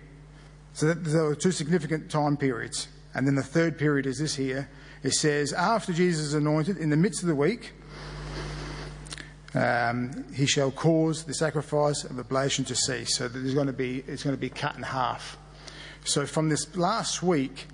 So 0.74 0.86
that, 0.86 1.04
there 1.04 1.24
are 1.24 1.34
two 1.34 1.52
significant 1.52 2.10
time 2.10 2.36
periods. 2.36 2.88
And 3.14 3.26
then 3.26 3.34
the 3.34 3.42
third 3.42 3.78
period 3.78 4.06
is 4.06 4.18
this 4.18 4.34
here. 4.34 4.68
It 5.02 5.12
says, 5.12 5.52
after 5.52 5.92
Jesus 5.92 6.26
is 6.26 6.34
anointed, 6.34 6.78
in 6.78 6.90
the 6.90 6.96
midst 6.96 7.22
of 7.22 7.28
the 7.28 7.34
week, 7.34 7.72
um, 9.54 10.24
he 10.34 10.46
shall 10.46 10.70
cause 10.70 11.24
the 11.24 11.34
sacrifice 11.34 12.04
of 12.04 12.18
oblation 12.18 12.64
to 12.66 12.74
cease. 12.74 13.16
So 13.16 13.28
that 13.28 13.38
there's 13.38 13.54
going 13.54 13.66
to 13.66 13.72
be, 13.72 14.02
it's 14.06 14.22
going 14.22 14.36
to 14.36 14.40
be 14.40 14.48
cut 14.48 14.76
in 14.76 14.82
half. 14.82 15.36
So 16.04 16.26
from 16.26 16.48
this 16.48 16.74
last 16.76 17.22
week, 17.22 17.66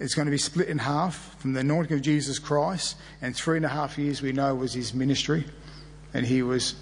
it's 0.00 0.14
going 0.14 0.26
to 0.26 0.32
be 0.32 0.38
split 0.38 0.68
in 0.68 0.78
half 0.78 1.36
from 1.40 1.52
the 1.52 1.60
anointing 1.60 1.94
of 1.94 2.02
Jesus 2.02 2.38
Christ, 2.38 2.96
and 3.20 3.34
three 3.34 3.56
and 3.56 3.66
a 3.66 3.68
half 3.68 3.98
years 3.98 4.22
we 4.22 4.32
know 4.32 4.54
was 4.54 4.72
his 4.72 4.94
ministry, 4.94 5.44
and 6.14 6.24
he 6.24 6.42
was 6.42 6.74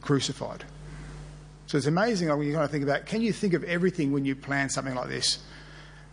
crucified. 0.00 0.64
So 1.66 1.78
it's 1.78 1.86
amazing 1.86 2.28
when 2.28 2.46
you 2.46 2.52
kind 2.52 2.64
of 2.64 2.70
think 2.70 2.84
about 2.84 3.06
can 3.06 3.22
you 3.22 3.32
think 3.32 3.54
of 3.54 3.64
everything 3.64 4.12
when 4.12 4.24
you 4.24 4.36
plan 4.36 4.68
something 4.68 4.94
like 4.94 5.08
this? 5.08 5.38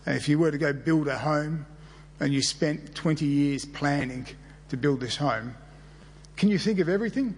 And 0.05 0.15
if 0.15 0.29
you 0.29 0.39
were 0.39 0.51
to 0.51 0.57
go 0.57 0.71
build 0.71 1.07
a 1.09 1.17
home 1.17 1.65
and 2.19 2.33
you 2.33 2.41
spent 2.41 2.95
20 2.95 3.25
years 3.25 3.65
planning 3.65 4.25
to 4.69 4.77
build 4.77 5.01
this 5.01 5.17
home, 5.17 5.55
can 6.37 6.47
you 6.47 6.57
think 6.57 6.79
of 6.79 6.87
everything? 6.87 7.37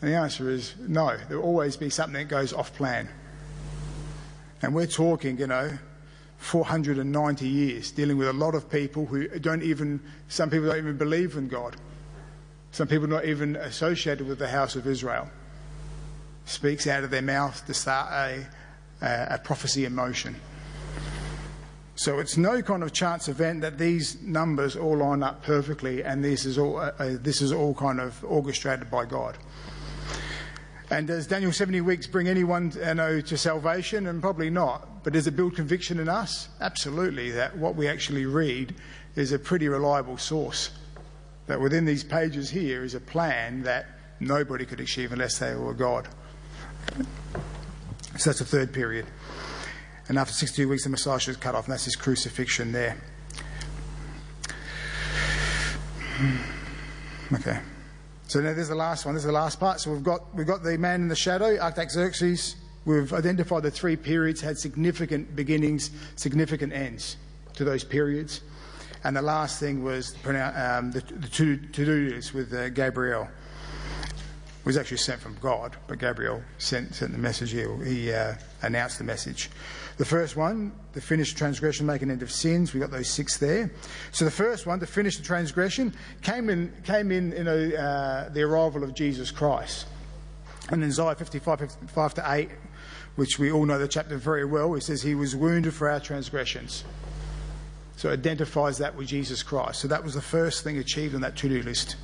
And 0.00 0.10
the 0.10 0.16
answer 0.16 0.48
is 0.48 0.74
no. 0.78 1.18
There 1.28 1.38
will 1.38 1.44
always 1.44 1.76
be 1.76 1.90
something 1.90 2.14
that 2.14 2.28
goes 2.28 2.54
off 2.54 2.72
plan. 2.74 3.08
And 4.62 4.74
we're 4.74 4.86
talking, 4.86 5.38
you 5.38 5.46
know, 5.46 5.78
490 6.38 7.48
years 7.48 7.90
dealing 7.90 8.16
with 8.16 8.28
a 8.28 8.32
lot 8.32 8.54
of 8.54 8.70
people 8.70 9.06
who 9.06 9.28
don't 9.38 9.62
even, 9.62 10.00
some 10.28 10.50
people 10.50 10.68
don't 10.68 10.78
even 10.78 10.96
believe 10.96 11.36
in 11.36 11.48
God. 11.48 11.76
Some 12.70 12.88
people 12.88 13.08
not 13.08 13.24
even 13.24 13.56
associated 13.56 14.26
with 14.26 14.38
the 14.38 14.48
house 14.48 14.76
of 14.76 14.86
Israel 14.86 15.28
speaks 16.44 16.86
out 16.86 17.04
of 17.04 17.10
their 17.10 17.22
mouth 17.22 17.64
to 17.66 17.74
start 17.74 18.10
a, 18.12 18.46
a, 19.02 19.34
a 19.34 19.38
prophecy 19.38 19.84
in 19.84 19.94
motion. 19.94 20.36
So 21.96 22.20
it's 22.20 22.36
no 22.36 22.62
kind 22.62 22.84
of 22.84 22.92
chance 22.92 23.28
event 23.28 23.62
that 23.62 23.76
these 23.76 24.22
numbers 24.22 24.76
all 24.76 24.98
line 24.98 25.24
up 25.24 25.42
perfectly, 25.42 26.04
and 26.04 26.24
this 26.24 26.44
is 26.44 26.56
all 26.56 26.78
uh, 26.78 26.92
uh, 26.96 27.16
this 27.20 27.42
is 27.42 27.52
all 27.52 27.74
kind 27.74 27.98
of 27.98 28.24
orchestrated 28.24 28.88
by 28.88 29.04
God. 29.04 29.36
And 30.90 31.06
does 31.06 31.26
Daniel 31.26 31.52
70 31.52 31.82
weeks 31.82 32.06
bring 32.06 32.28
anyone 32.28 32.72
uh, 32.76 32.88
you 32.88 32.94
know, 32.94 33.20
to 33.20 33.36
salvation? 33.36 34.06
And 34.06 34.22
probably 34.22 34.48
not. 34.48 35.04
But 35.04 35.12
does 35.12 35.26
it 35.26 35.36
build 35.36 35.54
conviction 35.54 36.00
in 36.00 36.08
us? 36.08 36.48
Absolutely. 36.60 37.30
That 37.30 37.56
what 37.56 37.76
we 37.76 37.88
actually 37.88 38.24
read 38.24 38.74
is 39.14 39.32
a 39.32 39.38
pretty 39.38 39.68
reliable 39.68 40.16
source. 40.16 40.70
That 41.46 41.60
within 41.60 41.84
these 41.84 42.04
pages 42.04 42.48
here 42.48 42.84
is 42.84 42.94
a 42.94 43.00
plan 43.00 43.62
that 43.64 43.86
nobody 44.20 44.64
could 44.64 44.80
achieve 44.80 45.12
unless 45.12 45.38
they 45.38 45.54
were 45.54 45.74
God. 45.74 46.08
So 48.16 48.30
that's 48.30 48.38
the 48.38 48.44
third 48.44 48.72
period. 48.72 49.06
And 50.08 50.18
after 50.18 50.32
62 50.32 50.68
weeks, 50.68 50.84
the 50.84 50.90
Messiah 50.90 51.16
is 51.16 51.36
cut 51.36 51.54
off, 51.54 51.66
and 51.66 51.72
that's 51.72 51.84
his 51.84 51.96
crucifixion 51.96 52.72
there. 52.72 52.96
Hmm. 56.16 57.34
Okay. 57.34 57.60
So 58.28 58.40
now 58.42 58.52
there's 58.52 58.68
the 58.68 58.74
last 58.74 59.06
one. 59.06 59.14
This 59.14 59.22
is 59.22 59.26
the 59.26 59.32
last 59.32 59.58
part. 59.58 59.80
So 59.80 59.90
we've 59.90 60.04
got, 60.04 60.34
we've 60.34 60.46
got 60.46 60.62
the 60.62 60.76
man 60.76 61.00
in 61.00 61.08
the 61.08 61.16
shadow, 61.16 61.58
Artaxerxes. 61.58 62.56
We've 62.84 63.10
identified 63.14 63.62
the 63.62 63.70
three 63.70 63.96
periods, 63.96 64.42
had 64.42 64.58
significant 64.58 65.34
beginnings, 65.34 65.90
significant 66.16 66.74
ends 66.74 67.16
to 67.54 67.64
those 67.64 67.84
periods. 67.84 68.42
And 69.02 69.16
the 69.16 69.22
last 69.22 69.58
thing 69.60 69.82
was 69.82 70.14
um, 70.26 70.90
the, 70.90 71.02
the 71.16 71.28
to-do 71.28 72.10
list 72.10 72.34
with 72.34 72.52
uh, 72.52 72.68
Gabriel 72.68 73.28
was 74.64 74.76
actually 74.76 74.98
sent 74.98 75.20
from 75.20 75.36
God, 75.40 75.76
but 75.86 75.98
Gabriel 75.98 76.42
sent, 76.58 76.94
sent 76.94 77.12
the 77.12 77.18
message 77.18 77.52
here. 77.52 77.74
He 77.84 78.12
uh, 78.12 78.34
announced 78.62 78.98
the 78.98 79.04
message. 79.04 79.50
The 79.96 80.04
first 80.04 80.36
one, 80.36 80.72
the 80.92 81.00
finish 81.00 81.34
transgression, 81.34 81.86
make 81.86 82.02
an 82.02 82.10
end 82.10 82.22
of 82.22 82.30
sins. 82.30 82.72
We 82.72 82.80
got 82.80 82.90
those 82.90 83.08
six 83.08 83.36
there. 83.36 83.70
So 84.12 84.24
the 84.24 84.30
first 84.30 84.66
one, 84.66 84.78
to 84.80 84.86
finish 84.86 85.16
the 85.16 85.24
transgression, 85.24 85.92
came 86.22 86.50
in, 86.50 86.72
came 86.84 87.10
in, 87.10 87.32
you 87.32 87.44
know, 87.44 87.70
uh, 87.76 88.28
the 88.28 88.42
arrival 88.42 88.84
of 88.84 88.94
Jesus 88.94 89.30
Christ. 89.30 89.86
And 90.70 90.82
in 90.82 90.88
Isaiah 90.88 91.14
55, 91.14 91.60
55 91.60 92.14
to 92.14 92.24
8, 92.26 92.50
which 93.16 93.38
we 93.38 93.50
all 93.50 93.64
know 93.64 93.78
the 93.78 93.88
chapter 93.88 94.16
very 94.16 94.44
well, 94.44 94.74
it 94.74 94.82
says, 94.82 95.02
He 95.02 95.14
was 95.14 95.34
wounded 95.34 95.74
for 95.74 95.88
our 95.90 95.98
transgressions. 95.98 96.84
So 97.96 98.10
it 98.10 98.12
identifies 98.12 98.78
that 98.78 98.94
with 98.94 99.08
Jesus 99.08 99.42
Christ. 99.42 99.80
So 99.80 99.88
that 99.88 100.04
was 100.04 100.14
the 100.14 100.22
first 100.22 100.62
thing 100.62 100.78
achieved 100.78 101.16
on 101.16 101.22
that 101.22 101.34
to 101.36 101.48
do 101.48 101.62
list. 101.62 101.96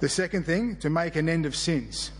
The 0.00 0.08
second 0.08 0.44
thing, 0.44 0.76
to 0.76 0.90
make 0.90 1.16
an 1.16 1.28
end 1.28 1.46
of 1.46 1.54
sins. 1.54 2.10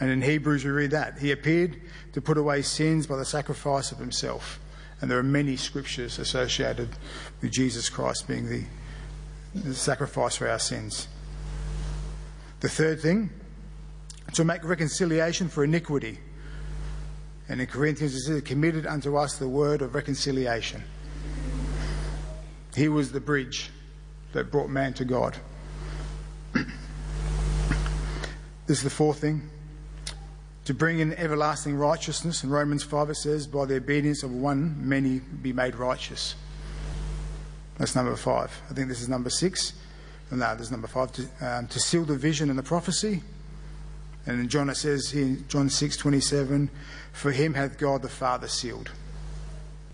And 0.00 0.10
in 0.10 0.20
Hebrews, 0.20 0.64
we 0.64 0.70
read 0.70 0.90
that. 0.90 1.18
He 1.18 1.30
appeared 1.30 1.80
to 2.12 2.20
put 2.20 2.38
away 2.38 2.62
sins 2.62 3.06
by 3.06 3.16
the 3.16 3.24
sacrifice 3.24 3.92
of 3.92 3.98
himself. 3.98 4.58
And 5.00 5.10
there 5.10 5.18
are 5.18 5.22
many 5.22 5.56
scriptures 5.56 6.18
associated 6.18 6.88
with 7.40 7.52
Jesus 7.52 7.88
Christ 7.88 8.26
being 8.26 8.48
the, 8.48 8.64
the 9.54 9.74
sacrifice 9.74 10.36
for 10.36 10.48
our 10.48 10.58
sins. 10.58 11.06
The 12.60 12.68
third 12.68 13.00
thing, 13.00 13.30
to 14.34 14.44
make 14.44 14.64
reconciliation 14.64 15.48
for 15.48 15.64
iniquity. 15.64 16.18
And 17.48 17.60
in 17.60 17.66
Corinthians, 17.66 18.14
it 18.14 18.20
says, 18.20 18.42
committed 18.42 18.86
unto 18.86 19.16
us 19.16 19.38
the 19.38 19.48
word 19.48 19.82
of 19.82 19.94
reconciliation. 19.94 20.82
He 22.74 22.88
was 22.88 23.12
the 23.12 23.20
bridge 23.20 23.70
that 24.32 24.50
brought 24.50 24.68
man 24.68 24.94
to 24.94 25.04
God. 25.04 25.36
This 28.70 28.78
is 28.78 28.84
the 28.84 28.90
fourth 28.90 29.18
thing. 29.18 29.50
To 30.66 30.74
bring 30.74 31.00
in 31.00 31.12
everlasting 31.14 31.74
righteousness. 31.74 32.44
In 32.44 32.50
Romans 32.50 32.84
5 32.84 33.10
it 33.10 33.16
says, 33.16 33.48
by 33.48 33.64
the 33.64 33.74
obedience 33.74 34.22
of 34.22 34.32
one, 34.32 34.76
many 34.88 35.18
be 35.18 35.52
made 35.52 35.74
righteous. 35.74 36.36
That's 37.78 37.96
number 37.96 38.14
five. 38.14 38.62
I 38.70 38.74
think 38.74 38.86
this 38.86 39.00
is 39.00 39.08
number 39.08 39.28
six. 39.28 39.72
No, 40.30 40.54
this 40.54 40.66
is 40.66 40.70
number 40.70 40.86
five. 40.86 41.10
To, 41.14 41.26
um, 41.40 41.66
to 41.66 41.80
seal 41.80 42.04
the 42.04 42.14
vision 42.14 42.48
and 42.48 42.56
the 42.56 42.62
prophecy. 42.62 43.24
And 44.24 44.38
in 44.38 44.48
John 44.48 44.70
it 44.70 44.76
says 44.76 45.10
here, 45.10 45.36
John 45.48 45.68
6:27, 45.68 46.70
"For 47.12 47.32
him 47.32 47.54
hath 47.54 47.76
God 47.76 48.02
the 48.02 48.08
Father 48.08 48.46
sealed." 48.46 48.92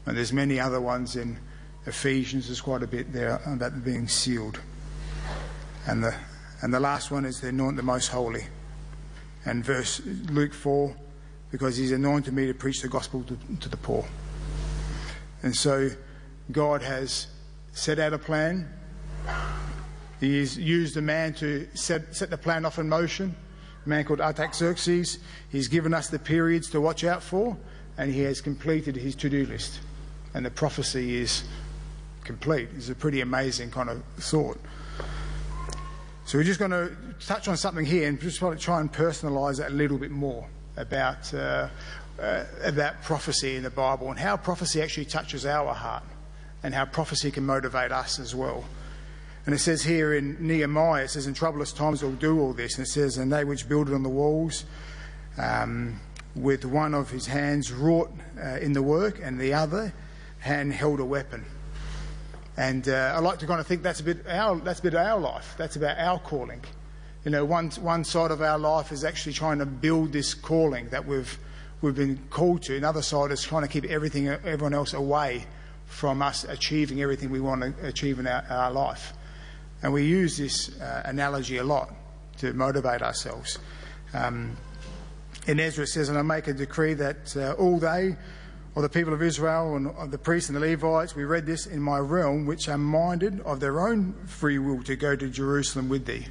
And 0.04 0.18
there's 0.18 0.34
many 0.34 0.60
other 0.60 0.82
ones 0.82 1.16
in 1.16 1.38
Ephesians. 1.86 2.48
There's 2.48 2.60
quite 2.60 2.82
a 2.82 2.86
bit 2.86 3.14
there 3.14 3.40
about 3.46 3.82
being 3.82 4.06
sealed. 4.06 4.58
And 5.86 6.04
the 6.04 6.14
and 6.60 6.74
the 6.74 6.80
last 6.80 7.10
one 7.10 7.24
is 7.24 7.40
the 7.40 7.48
anoint 7.48 7.76
the 7.76 7.82
most 7.82 8.08
holy. 8.08 8.44
And 9.46 9.64
verse 9.64 10.02
Luke 10.28 10.52
4, 10.52 10.94
because 11.50 11.76
he's 11.76 11.92
anointed 11.92 12.34
me 12.34 12.46
to 12.46 12.54
preach 12.54 12.82
the 12.82 12.88
gospel 12.88 13.22
to, 13.22 13.38
to 13.60 13.68
the 13.68 13.76
poor. 13.76 14.04
And 15.42 15.54
so 15.54 15.88
God 16.50 16.82
has 16.82 17.28
set 17.72 17.98
out 17.98 18.12
a 18.12 18.18
plan. 18.18 18.68
He 20.20 20.40
has 20.40 20.58
used 20.58 20.96
a 20.96 21.02
man 21.02 21.32
to 21.34 21.68
set, 21.74 22.14
set 22.14 22.30
the 22.30 22.38
plan 22.38 22.64
off 22.64 22.78
in 22.78 22.88
motion, 22.88 23.36
a 23.84 23.88
man 23.88 24.04
called 24.04 24.20
Artaxerxes. 24.20 25.18
He's 25.50 25.68
given 25.68 25.94
us 25.94 26.08
the 26.08 26.18
periods 26.18 26.70
to 26.70 26.80
watch 26.80 27.04
out 27.04 27.22
for, 27.22 27.56
and 27.96 28.12
he 28.12 28.22
has 28.22 28.40
completed 28.40 28.96
his 28.96 29.14
to 29.16 29.30
do 29.30 29.46
list. 29.46 29.80
And 30.34 30.44
the 30.44 30.50
prophecy 30.50 31.16
is 31.16 31.44
complete. 32.24 32.68
It's 32.76 32.88
a 32.88 32.94
pretty 32.94 33.20
amazing 33.20 33.70
kind 33.70 33.90
of 33.90 34.02
thought. 34.18 34.58
So 36.26 36.38
we're 36.38 36.44
just 36.44 36.58
going 36.58 36.72
to 36.72 36.90
touch 37.24 37.46
on 37.46 37.56
something 37.56 37.86
here 37.86 38.08
and 38.08 38.20
just 38.20 38.42
want 38.42 38.58
to 38.58 38.64
try 38.64 38.80
and 38.80 38.92
personalise 38.92 39.60
it 39.60 39.70
a 39.70 39.74
little 39.74 39.96
bit 39.96 40.10
more 40.10 40.44
about, 40.76 41.32
uh, 41.32 41.68
uh, 42.20 42.44
about 42.64 43.00
prophecy 43.04 43.54
in 43.54 43.62
the 43.62 43.70
Bible 43.70 44.10
and 44.10 44.18
how 44.18 44.36
prophecy 44.36 44.82
actually 44.82 45.04
touches 45.04 45.46
our 45.46 45.72
heart 45.72 46.02
and 46.64 46.74
how 46.74 46.84
prophecy 46.84 47.30
can 47.30 47.46
motivate 47.46 47.92
us 47.92 48.18
as 48.18 48.34
well. 48.34 48.64
And 49.46 49.54
it 49.54 49.58
says 49.58 49.84
here 49.84 50.14
in 50.14 50.36
Nehemiah, 50.44 51.04
it 51.04 51.10
says, 51.10 51.28
In 51.28 51.34
troublous 51.34 51.72
times 51.72 52.00
they'll 52.00 52.10
do 52.10 52.40
all 52.40 52.52
this. 52.52 52.76
And 52.76 52.84
it 52.84 52.90
says, 52.90 53.18
And 53.18 53.32
they 53.32 53.44
which 53.44 53.68
builded 53.68 53.94
on 53.94 54.02
the 54.02 54.08
walls, 54.08 54.64
um, 55.38 56.00
with 56.34 56.64
one 56.64 56.92
of 56.92 57.08
his 57.08 57.28
hands 57.28 57.70
wrought 57.70 58.10
uh, 58.42 58.56
in 58.56 58.72
the 58.72 58.82
work, 58.82 59.20
and 59.22 59.38
the 59.38 59.54
other 59.54 59.94
hand 60.40 60.72
held 60.72 60.98
a 60.98 61.04
weapon. 61.04 61.44
And 62.56 62.88
uh, 62.88 63.12
I 63.14 63.20
like 63.20 63.38
to 63.40 63.46
kind 63.46 63.60
of 63.60 63.66
think 63.66 63.82
that's 63.82 64.00
a 64.00 64.04
bit 64.04 64.26
our 64.26 64.56
that's 64.56 64.80
a 64.80 64.82
bit 64.82 64.94
our 64.94 65.20
life. 65.20 65.54
That's 65.58 65.76
about 65.76 65.98
our 65.98 66.18
calling. 66.18 66.62
You 67.24 67.30
know, 67.30 67.44
one 67.44 67.70
one 67.70 68.04
side 68.04 68.30
of 68.30 68.40
our 68.40 68.58
life 68.58 68.92
is 68.92 69.04
actually 69.04 69.34
trying 69.34 69.58
to 69.58 69.66
build 69.66 70.12
this 70.12 70.32
calling 70.32 70.88
that 70.88 71.06
we've 71.06 71.38
we've 71.82 71.94
been 71.94 72.18
called 72.30 72.62
to. 72.62 72.76
Another 72.76 73.02
side 73.02 73.30
is 73.30 73.42
trying 73.42 73.62
to 73.62 73.68
keep 73.68 73.84
everything 73.84 74.28
everyone 74.28 74.74
else 74.74 74.94
away 74.94 75.44
from 75.86 76.22
us 76.22 76.44
achieving 76.44 77.02
everything 77.02 77.30
we 77.30 77.40
want 77.40 77.60
to 77.60 77.86
achieve 77.86 78.18
in 78.18 78.26
our, 78.26 78.44
our 78.48 78.70
life. 78.70 79.12
And 79.82 79.92
we 79.92 80.04
use 80.04 80.36
this 80.36 80.80
uh, 80.80 81.02
analogy 81.04 81.58
a 81.58 81.64
lot 81.64 81.94
to 82.38 82.52
motivate 82.54 83.02
ourselves. 83.02 83.58
Um, 84.14 84.56
in 85.46 85.60
Ezra 85.60 85.84
it 85.84 85.88
says, 85.88 86.08
and 86.08 86.18
I 86.18 86.22
make 86.22 86.48
a 86.48 86.52
decree 86.52 86.94
that 86.94 87.36
uh, 87.36 87.52
all 87.52 87.78
they 87.78 88.16
or 88.76 88.82
the 88.82 88.88
people 88.90 89.14
of 89.14 89.22
Israel 89.22 89.74
and 89.74 89.88
of 89.96 90.10
the 90.10 90.18
priests 90.18 90.50
and 90.50 90.56
the 90.56 90.60
Levites, 90.60 91.16
we 91.16 91.24
read 91.24 91.46
this 91.46 91.66
in 91.66 91.80
my 91.80 91.98
realm, 91.98 92.44
which 92.44 92.68
are 92.68 92.76
minded 92.76 93.40
of 93.40 93.58
their 93.58 93.80
own 93.80 94.12
free 94.26 94.58
will 94.58 94.82
to 94.82 94.94
go 94.94 95.16
to 95.16 95.28
Jerusalem 95.30 95.88
with 95.88 96.04
thee. 96.04 96.26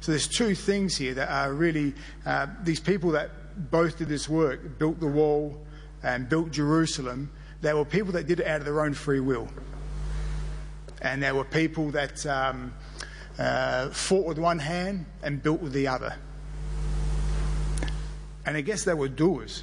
So 0.00 0.10
there's 0.10 0.26
two 0.26 0.54
things 0.54 0.96
here 0.96 1.12
that 1.12 1.28
are 1.28 1.52
really 1.52 1.92
uh, 2.24 2.46
these 2.62 2.80
people 2.80 3.10
that 3.10 3.30
both 3.70 3.98
did 3.98 4.08
this 4.08 4.26
work, 4.26 4.78
built 4.78 5.00
the 5.00 5.06
wall 5.06 5.60
and 6.02 6.30
built 6.30 6.50
Jerusalem. 6.50 7.30
They 7.60 7.74
were 7.74 7.84
people 7.84 8.12
that 8.12 8.26
did 8.26 8.40
it 8.40 8.46
out 8.46 8.60
of 8.60 8.64
their 8.64 8.80
own 8.80 8.94
free 8.94 9.20
will, 9.20 9.48
and 11.02 11.22
there 11.22 11.34
were 11.34 11.44
people 11.44 11.90
that 11.90 12.24
um, 12.24 12.72
uh, 13.38 13.90
fought 13.90 14.24
with 14.24 14.38
one 14.38 14.58
hand 14.58 15.04
and 15.22 15.42
built 15.42 15.60
with 15.60 15.74
the 15.74 15.88
other. 15.88 16.14
And 18.46 18.56
I 18.56 18.62
guess 18.62 18.82
they 18.82 18.94
were 18.94 19.08
doers. 19.08 19.62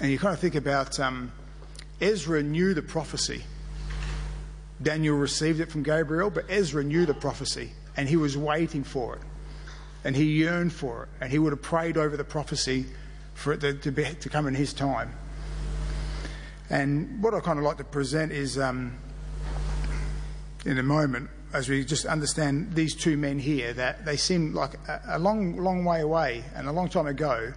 And 0.00 0.10
you 0.10 0.18
kind 0.18 0.34
of 0.34 0.40
think 0.40 0.54
about 0.54 0.98
um, 0.98 1.32
Ezra 2.00 2.42
knew 2.42 2.74
the 2.74 2.82
prophecy. 2.82 3.44
Daniel 4.82 5.16
received 5.16 5.60
it 5.60 5.70
from 5.70 5.82
Gabriel, 5.82 6.30
but 6.30 6.44
Ezra 6.48 6.82
knew 6.82 7.06
the 7.06 7.14
prophecy 7.14 7.70
and 7.96 8.08
he 8.08 8.16
was 8.16 8.36
waiting 8.36 8.84
for 8.84 9.16
it. 9.16 9.22
And 10.04 10.16
he 10.16 10.24
yearned 10.24 10.72
for 10.72 11.04
it. 11.04 11.08
And 11.20 11.30
he 11.30 11.38
would 11.38 11.52
have 11.52 11.62
prayed 11.62 11.96
over 11.96 12.16
the 12.16 12.24
prophecy 12.24 12.86
for 13.34 13.52
it 13.52 13.60
to, 13.60 13.74
to, 13.74 13.92
be, 13.92 14.04
to 14.04 14.28
come 14.28 14.46
in 14.46 14.54
his 14.54 14.72
time. 14.72 15.12
And 16.70 17.22
what 17.22 17.34
I 17.34 17.40
kind 17.40 17.58
of 17.58 17.64
like 17.64 17.76
to 17.76 17.84
present 17.84 18.32
is 18.32 18.58
um, 18.58 18.98
in 20.64 20.78
a 20.78 20.82
moment, 20.82 21.28
as 21.52 21.68
we 21.68 21.84
just 21.84 22.06
understand 22.06 22.74
these 22.74 22.96
two 22.96 23.16
men 23.16 23.38
here, 23.38 23.72
that 23.74 24.04
they 24.04 24.16
seem 24.16 24.54
like 24.54 24.74
a, 24.88 25.00
a 25.10 25.18
long, 25.18 25.56
long 25.58 25.84
way 25.84 26.00
away 26.00 26.44
and 26.56 26.66
a 26.66 26.72
long 26.72 26.88
time 26.88 27.06
ago, 27.06 27.52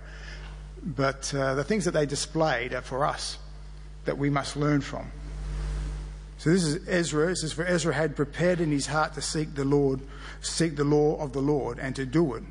but 0.86 1.34
uh, 1.34 1.56
the 1.56 1.64
things 1.64 1.86
that 1.86 1.92
they 1.92 2.06
displayed 2.06 2.74
are 2.74 2.82
for 2.82 3.06
us 3.06 3.40
that 4.06 4.18
we 4.18 4.30
must 4.30 4.56
learn 4.56 4.82
from. 4.82 5.12
So 6.38 6.52
this 6.52 6.64
is 6.64 6.88
Ezra. 6.88 7.32
It 7.32 7.38
says, 7.38 7.54
For 7.54 7.66
Ezra 7.66 7.94
had 7.94 8.16
prepared 8.16 8.60
in 8.60 8.72
his 8.72 8.88
heart 8.88 9.16
to 9.16 9.22
seek 9.22 9.56
the 9.56 9.66
Lord, 9.66 10.00
seek 10.42 10.76
the 10.76 10.84
law 10.84 11.16
of 11.20 11.34
the 11.34 11.42
Lord, 11.42 11.80
and 11.80 11.96
to 11.96 12.06
do 12.06 12.36
it, 12.36 12.44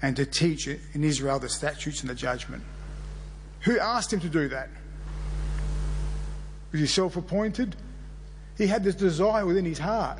and 0.00 0.16
to 0.16 0.24
teach 0.24 0.66
it 0.66 0.80
in 0.94 1.04
Israel 1.04 1.38
the 1.38 1.48
statutes 1.48 2.00
and 2.00 2.08
the 2.08 2.14
judgment. 2.14 2.62
Who 3.60 3.78
asked 3.78 4.12
him 4.12 4.20
to 4.20 4.28
do 4.28 4.48
that? 4.48 4.70
Was 6.72 6.80
he 6.80 6.86
self 6.86 7.16
appointed? 7.16 7.76
He 8.56 8.66
had 8.66 8.82
this 8.82 8.94
desire 8.94 9.44
within 9.44 9.66
his 9.66 9.78
heart. 9.78 10.18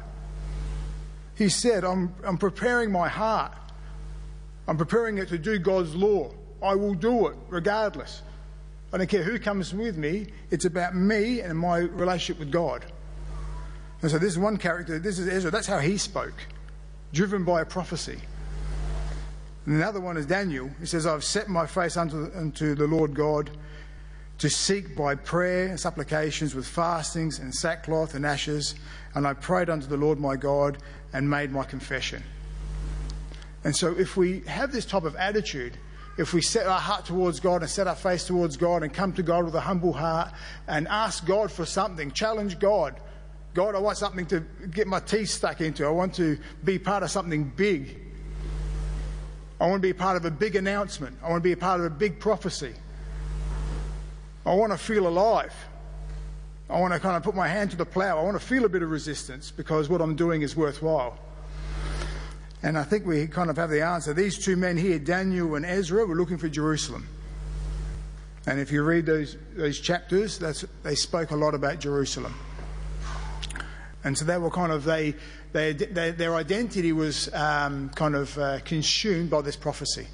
He 1.36 1.48
said, 1.48 1.84
I'm, 1.84 2.14
I'm 2.24 2.36
preparing 2.36 2.90
my 2.92 3.08
heart. 3.08 3.52
I'm 4.68 4.76
preparing 4.76 5.18
it 5.18 5.28
to 5.28 5.38
do 5.38 5.58
God's 5.58 5.94
law. 5.94 6.30
I 6.62 6.74
will 6.74 6.94
do 6.94 7.28
it 7.28 7.36
regardless. 7.48 8.22
I 8.92 8.98
don't 8.98 9.08
care 9.08 9.22
who 9.22 9.38
comes 9.38 9.74
with 9.74 9.96
me. 9.96 10.28
It's 10.50 10.64
about 10.64 10.94
me 10.94 11.40
and 11.40 11.58
my 11.58 11.78
relationship 11.78 12.38
with 12.38 12.50
God. 12.50 12.84
And 14.02 14.10
so 14.10 14.18
this 14.18 14.32
is 14.32 14.38
one 14.38 14.56
character. 14.56 14.98
This 14.98 15.18
is 15.18 15.28
Ezra. 15.28 15.50
That's 15.50 15.66
how 15.66 15.78
he 15.78 15.96
spoke, 15.98 16.34
driven 17.12 17.44
by 17.44 17.62
a 17.62 17.64
prophecy. 17.64 18.18
And 19.64 19.74
another 19.74 20.00
one 20.00 20.16
is 20.16 20.26
Daniel. 20.26 20.70
He 20.78 20.86
says, 20.86 21.06
I've 21.06 21.24
set 21.24 21.48
my 21.48 21.66
face 21.66 21.96
unto, 21.96 22.30
unto 22.34 22.74
the 22.74 22.86
Lord 22.86 23.14
God 23.14 23.50
to 24.38 24.50
seek 24.50 24.94
by 24.94 25.14
prayer 25.14 25.68
and 25.68 25.80
supplications 25.80 26.54
with 26.54 26.66
fastings 26.66 27.38
and 27.38 27.54
sackcloth 27.54 28.14
and 28.14 28.24
ashes. 28.24 28.76
And 29.14 29.26
I 29.26 29.32
prayed 29.32 29.70
unto 29.70 29.86
the 29.86 29.96
Lord 29.96 30.20
my 30.20 30.36
God 30.36 30.78
and 31.12 31.28
made 31.28 31.50
my 31.50 31.64
confession. 31.64 32.22
And 33.64 33.74
so 33.74 33.96
if 33.98 34.16
we 34.16 34.40
have 34.40 34.70
this 34.70 34.84
type 34.84 35.04
of 35.04 35.16
attitude, 35.16 35.76
if 36.16 36.32
we 36.32 36.40
set 36.40 36.66
our 36.66 36.80
heart 36.80 37.04
towards 37.04 37.40
God 37.40 37.62
and 37.62 37.70
set 37.70 37.86
our 37.86 37.94
face 37.94 38.26
towards 38.26 38.56
God 38.56 38.82
and 38.82 38.92
come 38.92 39.12
to 39.14 39.22
God 39.22 39.44
with 39.44 39.54
a 39.54 39.60
humble 39.60 39.92
heart 39.92 40.32
and 40.66 40.88
ask 40.88 41.26
God 41.26 41.52
for 41.52 41.66
something, 41.66 42.10
challenge 42.10 42.58
God. 42.58 42.98
God, 43.52 43.74
I 43.74 43.78
want 43.78 43.98
something 43.98 44.26
to 44.26 44.40
get 44.70 44.86
my 44.86 45.00
teeth 45.00 45.30
stuck 45.30 45.60
into. 45.60 45.86
I 45.86 45.90
want 45.90 46.14
to 46.14 46.38
be 46.64 46.78
part 46.78 47.02
of 47.02 47.10
something 47.10 47.52
big. 47.56 48.00
I 49.60 49.66
want 49.66 49.82
to 49.82 49.88
be 49.88 49.92
part 49.92 50.16
of 50.16 50.24
a 50.24 50.30
big 50.30 50.56
announcement. 50.56 51.16
I 51.22 51.30
want 51.30 51.42
to 51.42 51.46
be 51.46 51.52
a 51.52 51.56
part 51.56 51.80
of 51.80 51.86
a 51.86 51.90
big 51.90 52.18
prophecy. 52.18 52.74
I 54.44 54.54
want 54.54 54.72
to 54.72 54.78
feel 54.78 55.06
alive. 55.06 55.54
I 56.68 56.80
want 56.80 56.92
to 56.92 57.00
kind 57.00 57.16
of 57.16 57.22
put 57.22 57.34
my 57.34 57.48
hand 57.48 57.70
to 57.70 57.76
the 57.76 57.86
plow. 57.86 58.18
I 58.18 58.22
want 58.22 58.38
to 58.38 58.44
feel 58.44 58.64
a 58.64 58.68
bit 58.68 58.82
of 58.82 58.90
resistance 58.90 59.50
because 59.50 59.88
what 59.88 60.00
I'm 60.00 60.16
doing 60.16 60.42
is 60.42 60.56
worthwhile. 60.56 61.18
And 62.62 62.78
I 62.78 62.84
think 62.84 63.06
we 63.06 63.26
kind 63.26 63.50
of 63.50 63.56
have 63.56 63.70
the 63.70 63.82
answer. 63.82 64.14
These 64.14 64.44
two 64.44 64.56
men 64.56 64.76
here, 64.76 64.98
Daniel 64.98 65.54
and 65.54 65.64
Ezra, 65.64 66.04
were 66.06 66.14
looking 66.14 66.38
for 66.38 66.48
Jerusalem. 66.48 67.06
And 68.46 68.60
if 68.60 68.70
you 68.70 68.82
read 68.82 69.06
those, 69.06 69.36
those 69.54 69.80
chapters, 69.80 70.38
they 70.82 70.94
spoke 70.94 71.32
a 71.32 71.36
lot 71.36 71.54
about 71.54 71.80
Jerusalem. 71.80 72.34
And 74.04 74.16
so 74.16 74.24
they 74.24 74.38
were 74.38 74.50
kind 74.50 74.70
of, 74.70 74.84
they, 74.84 75.14
they, 75.52 75.72
they 75.72 76.12
their 76.12 76.36
identity 76.36 76.92
was 76.92 77.32
um, 77.34 77.88
kind 77.90 78.14
of 78.14 78.38
uh, 78.38 78.60
consumed 78.60 79.30
by 79.30 79.42
this 79.42 79.56
prophecy. 79.56 80.06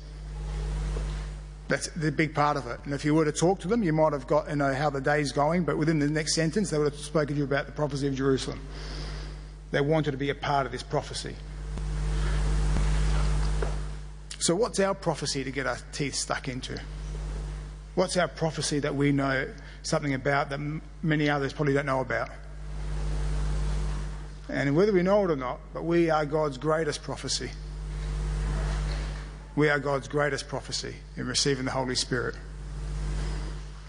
That's 1.69 1.89
the 1.89 2.11
big 2.11 2.35
part 2.35 2.57
of 2.57 2.67
it. 2.67 2.81
And 2.85 2.95
if 2.95 3.05
you 3.05 3.15
were 3.15 3.25
to 3.25 3.33
talk 3.33 3.61
to 3.61 3.69
them, 3.69 3.83
you 3.83 3.93
might 3.93 4.13
have 4.13 4.27
got, 4.27 4.49
you 4.49 4.57
know, 4.57 4.75
how 4.75 4.89
the 4.91 5.01
day's 5.01 5.33
going, 5.33 5.65
but 5.65 5.77
within 5.77 5.99
the 5.99 6.09
next 6.09 6.35
sentence, 6.35 6.71
they 6.71 6.79
would 6.79 6.93
have 6.93 7.01
spoken 7.01 7.35
to 7.35 7.39
you 7.39 7.45
about 7.45 7.67
the 7.67 7.73
prophecy 7.73 8.07
of 8.09 8.15
Jerusalem. 8.15 8.61
They 9.71 9.81
wanted 9.81 10.13
to 10.13 10.17
be 10.17 10.31
a 10.31 10.35
part 10.35 10.65
of 10.67 10.73
this 10.73 10.83
prophecy. 10.83 11.35
So, 14.43 14.57
what's 14.57 14.81
our 14.81 14.93
prophecy 14.93 15.45
to 15.45 15.53
get 15.53 15.69
our 15.69 15.79
teeth 15.93 16.17
stuck 16.17 16.49
into? 16.49 16.81
What's 17.95 18.17
our 18.17 18.27
prophecy 18.27 18.81
that 18.81 18.93
we 18.93 19.13
know 19.13 19.47
something 19.85 20.15
about 20.15 20.51
that 20.51 20.59
many 21.01 21.31
others 21.31 21.53
probably 21.53 21.75
don't 21.75 21.87
know 21.87 22.01
about? 22.01 22.29
And 24.49 24.75
whether 24.75 24.93
we 24.93 25.05
know 25.05 25.23
it 25.23 25.31
or 25.31 25.37
not, 25.37 25.61
but 25.73 25.85
we 25.85 26.11
are 26.11 26.27
God's 26.27 26.59
greatest 26.59 27.05
prophecy. 27.05 27.53
We 29.55 29.69
are 29.69 29.79
God's 29.79 30.09
greatest 30.09 30.49
prophecy 30.49 30.97
in 31.17 31.29
receiving 31.29 31.65
the 31.65 31.71
Holy 31.71 31.95
Spirit. 31.95 32.35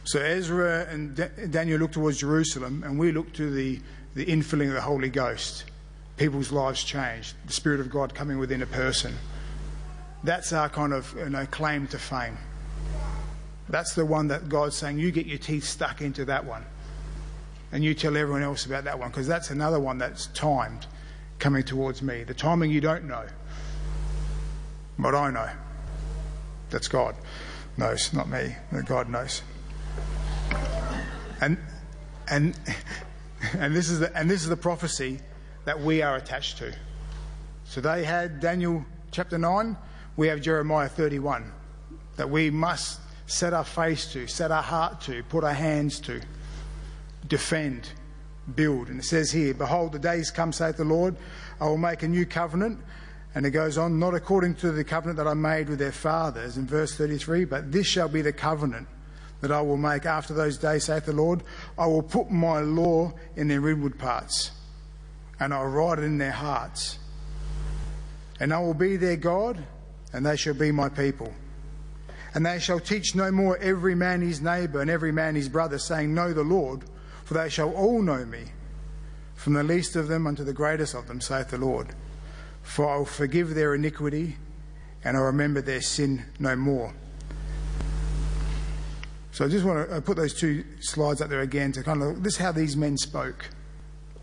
So 0.04 0.20
Ezra 0.20 0.86
and 0.88 1.16
Daniel 1.50 1.80
look 1.80 1.94
towards 1.94 2.20
Jerusalem, 2.20 2.84
and 2.86 3.00
we 3.00 3.12
look 3.12 3.34
to 3.34 3.50
the, 3.50 3.80
the 4.14 4.28
infilling 4.28 4.68
of 4.68 4.76
the 4.76 4.82
Holy 4.82 5.10
Ghost. 5.10 5.64
People's 6.16 6.52
lives 6.52 6.84
changed, 6.84 7.34
the 7.48 7.54
Spirit 7.54 7.80
of 7.80 7.90
God 7.90 8.14
coming 8.14 8.38
within 8.38 8.62
a 8.62 8.68
person 8.68 9.16
That's 10.24 10.54
our 10.54 10.70
kind 10.70 10.94
of 10.94 11.14
you 11.18 11.30
know, 11.30 11.46
claim 11.46 11.88
to 11.88 12.00
fame. 12.00 12.38
That's 13.70 13.96
the 13.96 14.06
one 14.06 14.28
that 14.28 14.50
God's 14.50 14.76
saying, 14.76 15.00
you 15.00 15.12
get 15.12 15.26
your 15.26 15.38
teeth 15.38 15.64
stuck 15.64 16.02
into 16.02 16.26
that 16.26 16.46
one. 16.46 16.66
And 17.72 17.84
you 17.84 17.94
tell 17.94 18.16
everyone 18.16 18.44
else 18.44 18.66
about 18.66 18.84
that 18.84 19.00
one, 19.00 19.10
because 19.10 19.28
that's 19.28 19.50
another 19.50 19.80
one 19.80 19.98
that's 19.98 20.28
timed 20.28 20.86
coming 21.40 21.64
towards 21.64 22.02
me. 22.02 22.24
The 22.24 22.34
timing 22.34 22.72
you 22.72 22.82
don't 22.82 23.06
know. 23.06 23.26
But 25.00 25.16
I 25.16 25.32
know. 25.32 25.50
That's 26.70 26.88
God 26.88 27.16
knows, 27.78 28.14
not 28.14 28.30
me. 28.30 28.56
God 28.86 29.10
knows. 29.10 29.42
And 31.42 31.58
and 32.30 32.58
and 33.58 33.76
this 33.76 33.90
is 33.90 34.00
the 34.00 34.16
and 34.16 34.30
this 34.30 34.44
is 34.44 34.50
the 34.50 34.58
prophecy 34.58 35.20
that 35.66 35.80
we 35.80 36.02
are 36.02 36.16
attached 36.16 36.58
to. 36.60 36.74
So 37.66 37.82
they 37.82 38.04
had 38.04 38.40
Daniel 38.40 38.86
chapter 39.12 39.38
nine, 39.38 39.78
we 40.16 40.28
have 40.28 40.42
Jeremiah 40.42 40.90
thirty 40.90 41.20
one. 41.20 41.52
That 42.18 42.30
we 42.30 42.52
must 42.52 43.00
set 43.26 43.54
our 43.54 43.64
face 43.64 44.12
to, 44.14 44.28
set 44.28 44.52
our 44.52 44.62
heart 44.62 45.02
to, 45.02 45.24
put 45.24 45.44
our 45.44 45.54
hands 45.54 46.00
to, 46.02 46.22
defend, 47.28 47.90
build. 48.56 48.90
And 48.90 49.00
it 49.00 49.04
says 49.04 49.32
here, 49.32 49.54
Behold, 49.54 49.94
the 49.94 50.00
days 50.00 50.30
come, 50.30 50.52
saith 50.52 50.78
the 50.78 50.84
Lord, 50.84 51.16
I 51.60 51.66
will 51.66 51.78
make 51.78 52.04
a 52.04 52.08
new 52.08 52.26
covenant. 52.26 52.80
And 53.36 53.46
it 53.48 53.52
goes 53.52 53.80
on, 53.80 53.98
not 53.98 54.14
according 54.14 54.56
to 54.56 54.72
the 54.72 54.84
covenant 54.84 55.18
that 55.18 55.28
I 55.28 55.34
made 55.34 55.68
with 55.68 55.80
their 55.80 55.92
fathers, 55.92 56.58
in 56.58 56.68
verse 56.68 56.96
33, 56.96 57.46
but 57.46 57.72
this 57.72 57.88
shall 57.88 58.08
be 58.08 58.22
the 58.22 58.34
covenant 58.34 58.88
that 59.42 59.52
I 59.52 59.60
will 59.60 59.78
make 59.78 60.06
after 60.06 60.34
those 60.34 60.58
days, 60.58 60.86
saith 60.86 61.06
the 61.06 61.14
Lord. 61.14 61.42
I 61.78 61.88
will 61.88 62.04
put 62.04 62.30
my 62.30 62.60
law 62.60 63.12
in 63.36 63.48
their 63.48 63.68
inward 63.68 63.98
parts, 63.98 64.52
and 65.40 65.54
I'll 65.54 65.66
write 65.66 65.98
it 66.00 66.04
in 66.04 66.20
their 66.20 66.32
hearts. 66.32 67.00
And 68.40 68.54
I 68.54 68.60
will 68.60 68.76
be 68.76 68.98
their 68.98 69.16
God, 69.16 69.64
and 70.14 70.26
they 70.26 70.38
shall 70.38 70.54
be 70.54 70.72
my 70.72 70.88
people. 70.88 71.34
And 72.36 72.46
they 72.46 72.60
shall 72.60 72.80
teach 72.80 73.16
no 73.16 73.32
more 73.32 73.58
every 73.58 73.96
man 73.96 74.22
his 74.22 74.42
neighbour 74.42 74.82
and 74.82 74.90
every 74.90 75.12
man 75.12 75.36
his 75.36 75.50
brother, 75.50 75.78
saying, 75.78 76.14
Know 76.14 76.34
the 76.34 76.44
Lord, 76.44 76.84
for 77.26 77.34
they 77.34 77.50
shall 77.50 77.72
all 77.72 78.02
know 78.02 78.26
me, 78.26 78.46
from 79.36 79.54
the 79.54 79.64
least 79.64 79.96
of 79.96 80.08
them 80.08 80.26
unto 80.26 80.44
the 80.44 80.54
greatest 80.54 80.96
of 80.96 81.08
them, 81.08 81.22
saith 81.22 81.50
the 81.50 81.58
Lord. 81.58 81.94
For 82.62 82.90
I 82.90 82.98
will 82.98 83.06
forgive 83.06 83.54
their 83.54 83.76
iniquity, 83.76 84.38
and 85.04 85.18
I'll 85.18 85.24
remember 85.24 85.62
their 85.62 85.82
sin 85.82 86.26
no 86.40 86.56
more. 86.56 86.94
So 89.32 89.46
I 89.46 89.48
just 89.48 89.66
want 89.66 89.90
to 89.90 89.96
uh, 89.96 90.02
put 90.02 90.16
those 90.16 90.34
two 90.34 90.64
slides 90.80 91.20
up 91.20 91.30
there 91.30 91.42
again 91.42 91.72
to 91.74 91.84
kind 91.84 92.04
of 92.04 92.24
this 92.24 92.34
is 92.34 92.40
how 92.40 92.52
these 92.52 92.78
men 92.78 92.98
spoke 92.98 93.50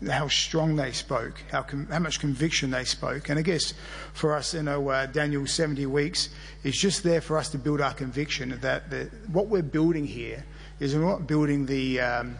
how 0.09 0.27
strong 0.27 0.75
they 0.75 0.91
spoke, 0.91 1.43
how, 1.51 1.61
com- 1.61 1.87
how 1.87 1.99
much 1.99 2.19
conviction 2.19 2.71
they 2.71 2.83
spoke. 2.83 3.29
And 3.29 3.37
I 3.37 3.41
guess 3.43 3.73
for 4.13 4.35
us, 4.35 4.53
you 4.53 4.63
know, 4.63 4.89
uh, 4.89 5.05
Daniel 5.05 5.45
70 5.45 5.85
weeks 5.85 6.29
is 6.63 6.75
just 6.75 7.03
there 7.03 7.21
for 7.21 7.37
us 7.37 7.49
to 7.49 7.57
build 7.57 7.81
our 7.81 7.93
conviction 7.93 8.57
that 8.61 8.89
the, 8.89 9.11
what 9.31 9.47
we're 9.47 9.61
building 9.61 10.05
here 10.05 10.43
is 10.79 10.95
we're 10.95 11.05
not 11.05 11.27
building 11.27 11.65
the 11.67 11.99
um, 11.99 12.37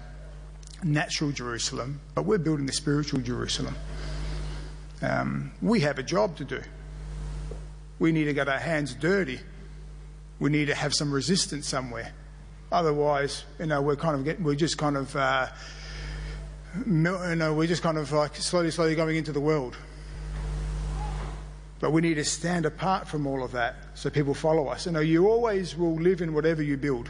natural 0.84 1.32
Jerusalem, 1.32 2.02
but 2.15 2.24
we're 2.24 2.39
building 2.39 2.65
the 2.65 2.74
spiritual 2.74 3.19
Jerusalem. 3.19 3.76
Um, 5.02 5.52
we 5.62 5.82
have 5.82 6.00
a 6.00 6.04
job 6.04 6.38
to 6.38 6.45
do. 6.45 6.62
We 8.00 8.12
need 8.12 8.26
to 8.26 8.34
get 8.34 8.50
our 8.50 8.60
hands 8.60 8.95
dirty. 8.95 9.39
We 10.39 10.50
need 10.50 10.65
to 10.65 10.76
have 10.76 10.93
some 10.93 11.12
resistance 11.12 11.67
somewhere. 11.67 12.13
Otherwise, 12.71 13.43
you 13.60 13.67
know, 13.67 13.82
we're 13.82 13.95
kind 13.95 14.15
of 14.15 14.24
getting, 14.24 14.43
we're 14.43 14.56
just 14.56 14.78
kind 14.78 14.97
of 14.97 15.15
uh, 15.15 15.47
you 16.76 17.36
know, 17.36 17.54
we're 17.54 17.68
just 17.68 17.84
kind 17.84 17.98
of 17.98 18.12
like 18.12 18.36
slowly, 18.36 18.72
slowly 18.72 18.96
going 18.96 19.18
into 19.18 19.32
the 19.32 19.40
world. 19.40 19.78
But 21.80 21.92
we 21.92 22.02
need 22.02 22.14
to 22.16 22.24
stand 22.24 22.66
apart 22.66 23.08
from 23.08 23.26
all 23.26 23.44
of 23.44 23.52
that 23.54 23.76
so 23.96 24.10
people 24.10 24.34
follow 24.34 24.68
us. 24.68 24.86
You 24.86 24.92
know, 24.92 25.00
you 25.00 25.28
always 25.28 25.76
will 25.76 25.96
live 25.96 26.22
in 26.22 26.34
whatever 26.34 26.62
you 26.62 26.78
build, 26.78 27.10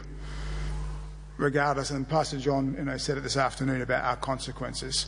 regardless. 1.36 1.90
And 1.90 2.08
Pastor 2.08 2.38
John, 2.38 2.74
you 2.78 2.84
know, 2.84 2.96
said 2.96 3.18
it 3.18 3.20
this 3.20 3.36
afternoon 3.36 3.82
about 3.82 4.02
our 4.04 4.16
consequences. 4.16 5.06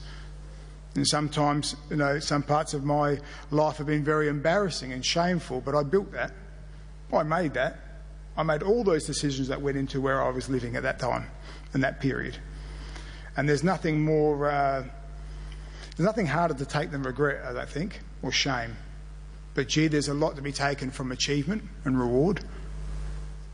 And 0.95 1.07
sometimes, 1.07 1.75
you 1.91 1.97
know, 1.97 2.19
some 2.19 2.43
parts 2.43 2.75
of 2.75 2.85
my 2.85 3.19
life 3.51 3.79
have 3.79 3.87
been 3.87 4.05
very 4.05 4.29
embarrassing 4.29 4.93
and 4.93 5.05
shameful, 5.05 5.61
but 5.63 5.75
I 5.75 5.83
built 5.83 6.13
that. 6.13 6.33
I 7.13 7.23
made 7.23 7.55
that. 7.55 7.79
I 8.37 8.43
made 8.43 8.63
all 8.63 8.85
those 8.85 9.05
decisions 9.05 9.49
that 9.49 9.63
went 9.63 9.77
into 9.77 10.01
where 10.01 10.23
I 10.23 10.29
was 10.29 10.49
living 10.49 10.77
at 10.77 10.83
that 10.83 10.99
time 10.99 11.27
and 11.73 11.83
that 11.83 12.01
period. 12.01 12.37
And 13.37 13.49
there's 13.49 13.65
nothing 13.65 14.05
more, 14.05 14.51
uh, 14.51 14.85
there's 15.97 16.07
nothing 16.07 16.27
harder 16.27 16.55
to 16.55 16.65
take 16.65 16.91
than 16.91 17.03
regret, 17.03 17.45
I 17.45 17.53
don't 17.53 17.69
think, 17.69 18.01
or 18.23 18.31
shame. 18.31 18.77
But 19.55 19.69
gee, 19.69 19.89
there's 19.89 20.09
a 20.09 20.15
lot 20.15 20.37
to 20.37 20.43
be 20.43 20.53
taken 20.53 20.91
from 20.91 21.13
achievement 21.13 21.63
and 21.85 21.99
reward. 21.99 22.41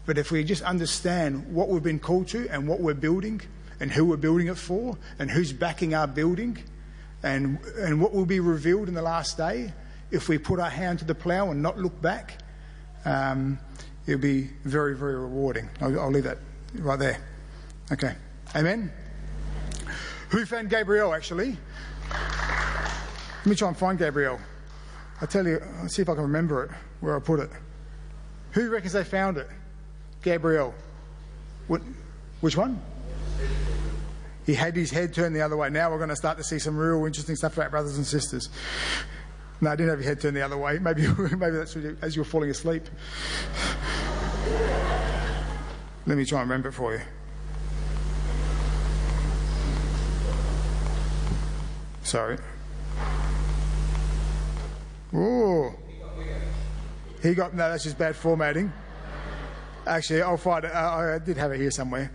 But 0.06 0.18
if 0.18 0.30
we 0.30 0.42
just 0.44 0.62
understand 0.62 1.54
what 1.54 1.68
we've 1.68 1.82
been 1.82 1.98
called 1.98 2.28
to 2.28 2.48
and 2.48 2.66
what 2.66 2.80
we're 2.80 2.94
building 2.94 3.40
and 3.78 3.92
who 3.92 4.04
we're 4.04 4.16
building 4.16 4.48
it 4.48 4.56
for 4.56 4.96
and 5.18 5.30
who's 5.30 5.52
backing 5.52 5.94
our 5.94 6.06
building 6.06 6.58
and, 7.22 7.58
and 7.78 8.00
what 8.00 8.12
will 8.12 8.26
be 8.26 8.40
revealed 8.40 8.88
in 8.88 8.94
the 8.94 9.02
last 9.02 9.36
day, 9.36 9.72
if 10.10 10.28
we 10.28 10.38
put 10.38 10.58
our 10.58 10.70
hand 10.70 10.98
to 11.00 11.04
the 11.04 11.14
plough 11.14 11.50
and 11.50 11.62
not 11.62 11.78
look 11.78 12.00
back, 12.00 12.38
um, 13.04 13.58
it'll 14.06 14.20
be 14.20 14.50
very, 14.64 14.96
very 14.96 15.16
rewarding. 15.16 15.68
I'll, 15.80 16.00
I'll 16.00 16.10
leave 16.10 16.24
that 16.24 16.38
right 16.74 16.98
there. 16.98 17.18
Okay. 17.92 18.14
Amen. 18.56 18.90
Who 20.30 20.46
found 20.46 20.70
Gabriel, 20.70 21.12
actually? 21.12 21.56
Let 22.10 23.46
me 23.46 23.56
try 23.56 23.68
and 23.68 23.76
find 23.76 23.98
Gabriel. 23.98 24.38
I 25.20 25.26
tell 25.26 25.46
you, 25.46 25.60
I'll 25.80 25.88
see 25.88 26.02
if 26.02 26.08
I 26.08 26.14
can 26.14 26.22
remember 26.22 26.64
it, 26.64 26.70
where 27.00 27.16
I 27.16 27.20
put 27.20 27.40
it. 27.40 27.50
Who 28.52 28.70
reckons 28.70 28.92
they 28.92 29.04
found 29.04 29.38
it? 29.38 29.48
Gabriel. 30.22 30.74
What, 31.66 31.82
which 32.40 32.56
one? 32.56 32.80
He 34.46 34.54
had 34.54 34.74
his 34.74 34.90
head 34.90 35.14
turned 35.14 35.34
the 35.34 35.42
other 35.42 35.56
way. 35.56 35.68
Now 35.68 35.90
we're 35.90 35.98
going 35.98 36.10
to 36.10 36.16
start 36.16 36.38
to 36.38 36.44
see 36.44 36.58
some 36.58 36.76
real 36.76 37.04
interesting 37.06 37.36
stuff 37.36 37.56
about 37.56 37.70
brothers 37.70 37.96
and 37.96 38.06
sisters. 38.06 38.48
No, 39.60 39.70
I 39.70 39.76
didn't 39.76 39.90
have 39.90 40.00
your 40.00 40.08
head 40.08 40.20
turned 40.20 40.36
the 40.36 40.42
other 40.42 40.56
way. 40.56 40.78
Maybe, 40.78 41.06
maybe 41.18 41.56
that's 41.56 41.76
as 42.02 42.16
you 42.16 42.22
were 42.22 42.28
falling 42.28 42.50
asleep. 42.50 42.88
Let 46.06 46.16
me 46.16 46.24
try 46.24 46.40
and 46.40 46.48
remember 46.48 46.70
it 46.70 46.72
for 46.72 46.94
you. 46.94 47.00
Sorry. 52.10 52.38
Oh. 55.14 55.72
He 57.22 57.34
got, 57.34 57.54
no, 57.54 57.70
that's 57.70 57.84
just 57.84 57.98
bad 57.98 58.16
formatting. 58.16 58.72
Actually, 59.86 60.22
I'll 60.22 60.36
find 60.36 60.64
it. 60.64 60.74
I, 60.74 61.14
I 61.14 61.18
did 61.20 61.36
have 61.36 61.52
it 61.52 61.60
here 61.60 61.70
somewhere. 61.70 62.10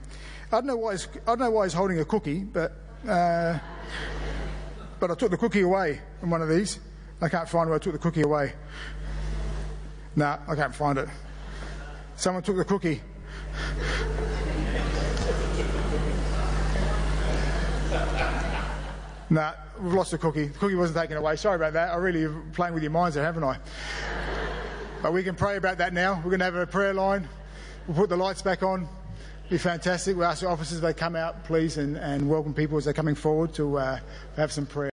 I 0.51 0.57
don't 0.57 0.65
know 0.65 0.75
why 0.75 0.91
he's, 0.91 1.07
I 1.07 1.27
don't 1.27 1.39
know 1.39 1.51
why 1.51 1.63
he's 1.63 1.73
holding 1.73 1.97
a 2.01 2.03
cookie, 2.03 2.43
but, 2.43 2.73
uh, 3.07 3.57
but 4.99 5.11
I 5.11 5.15
took 5.15 5.31
the 5.31 5.37
cookie 5.37 5.61
away 5.61 6.01
in 6.21 6.29
one 6.29 6.41
of 6.41 6.49
these. 6.49 6.77
I 7.21 7.29
can't 7.29 7.47
find 7.47 7.69
where 7.69 7.77
I 7.77 7.81
took 7.81 7.93
the 7.93 7.99
cookie 7.99 8.23
away. 8.23 8.51
No, 10.17 10.25
nah, 10.25 10.39
I 10.51 10.55
can't 10.55 10.75
find 10.75 10.99
it. 10.99 11.07
Someone 12.17 12.43
took 12.43 12.57
the 12.57 12.65
cookie. 12.65 13.01
Nah, 19.29 19.53
we've 19.79 19.93
lost 19.93 20.11
the 20.11 20.17
cookie. 20.17 20.47
The 20.47 20.59
cookie 20.59 20.75
wasn't 20.75 20.99
taken 20.99 21.17
away. 21.17 21.35
Sorry 21.35 21.55
about 21.55 21.73
that. 21.73 21.89
I 21.89 21.95
really 21.95 22.25
am 22.25 22.51
playing 22.53 22.73
with 22.73 22.83
your 22.83 22.91
minds 22.91 23.15
there, 23.15 23.23
haven't 23.23 23.43
I? 23.43 23.57
But 25.01 25.13
we 25.13 25.23
can 25.23 25.35
pray 25.35 25.57
about 25.57 25.77
that 25.79 25.93
now. 25.93 26.15
We're 26.15 26.31
going 26.31 26.39
to 26.39 26.45
have 26.45 26.55
a 26.55 26.65
prayer 26.65 26.93
line. 26.93 27.27
We'll 27.87 27.97
put 27.97 28.09
the 28.09 28.17
lights 28.17 28.41
back 28.41 28.63
on. 28.63 28.87
Be 29.49 29.59
fantastic. 29.59 30.15
We'll 30.17 30.25
ask 30.25 30.41
the 30.41 30.49
officers 30.49 30.81
they 30.81 30.93
come 30.93 31.15
out, 31.15 31.43
please, 31.43 31.77
and, 31.77 31.97
and 31.97 32.27
welcome 32.27 32.53
people 32.53 32.77
as 32.77 32.85
they're 32.85 32.93
coming 32.93 33.15
forward 33.15 33.53
to 33.55 33.77
uh, 33.77 33.99
have 34.35 34.51
some 34.51 34.65
prayer. 34.65 34.89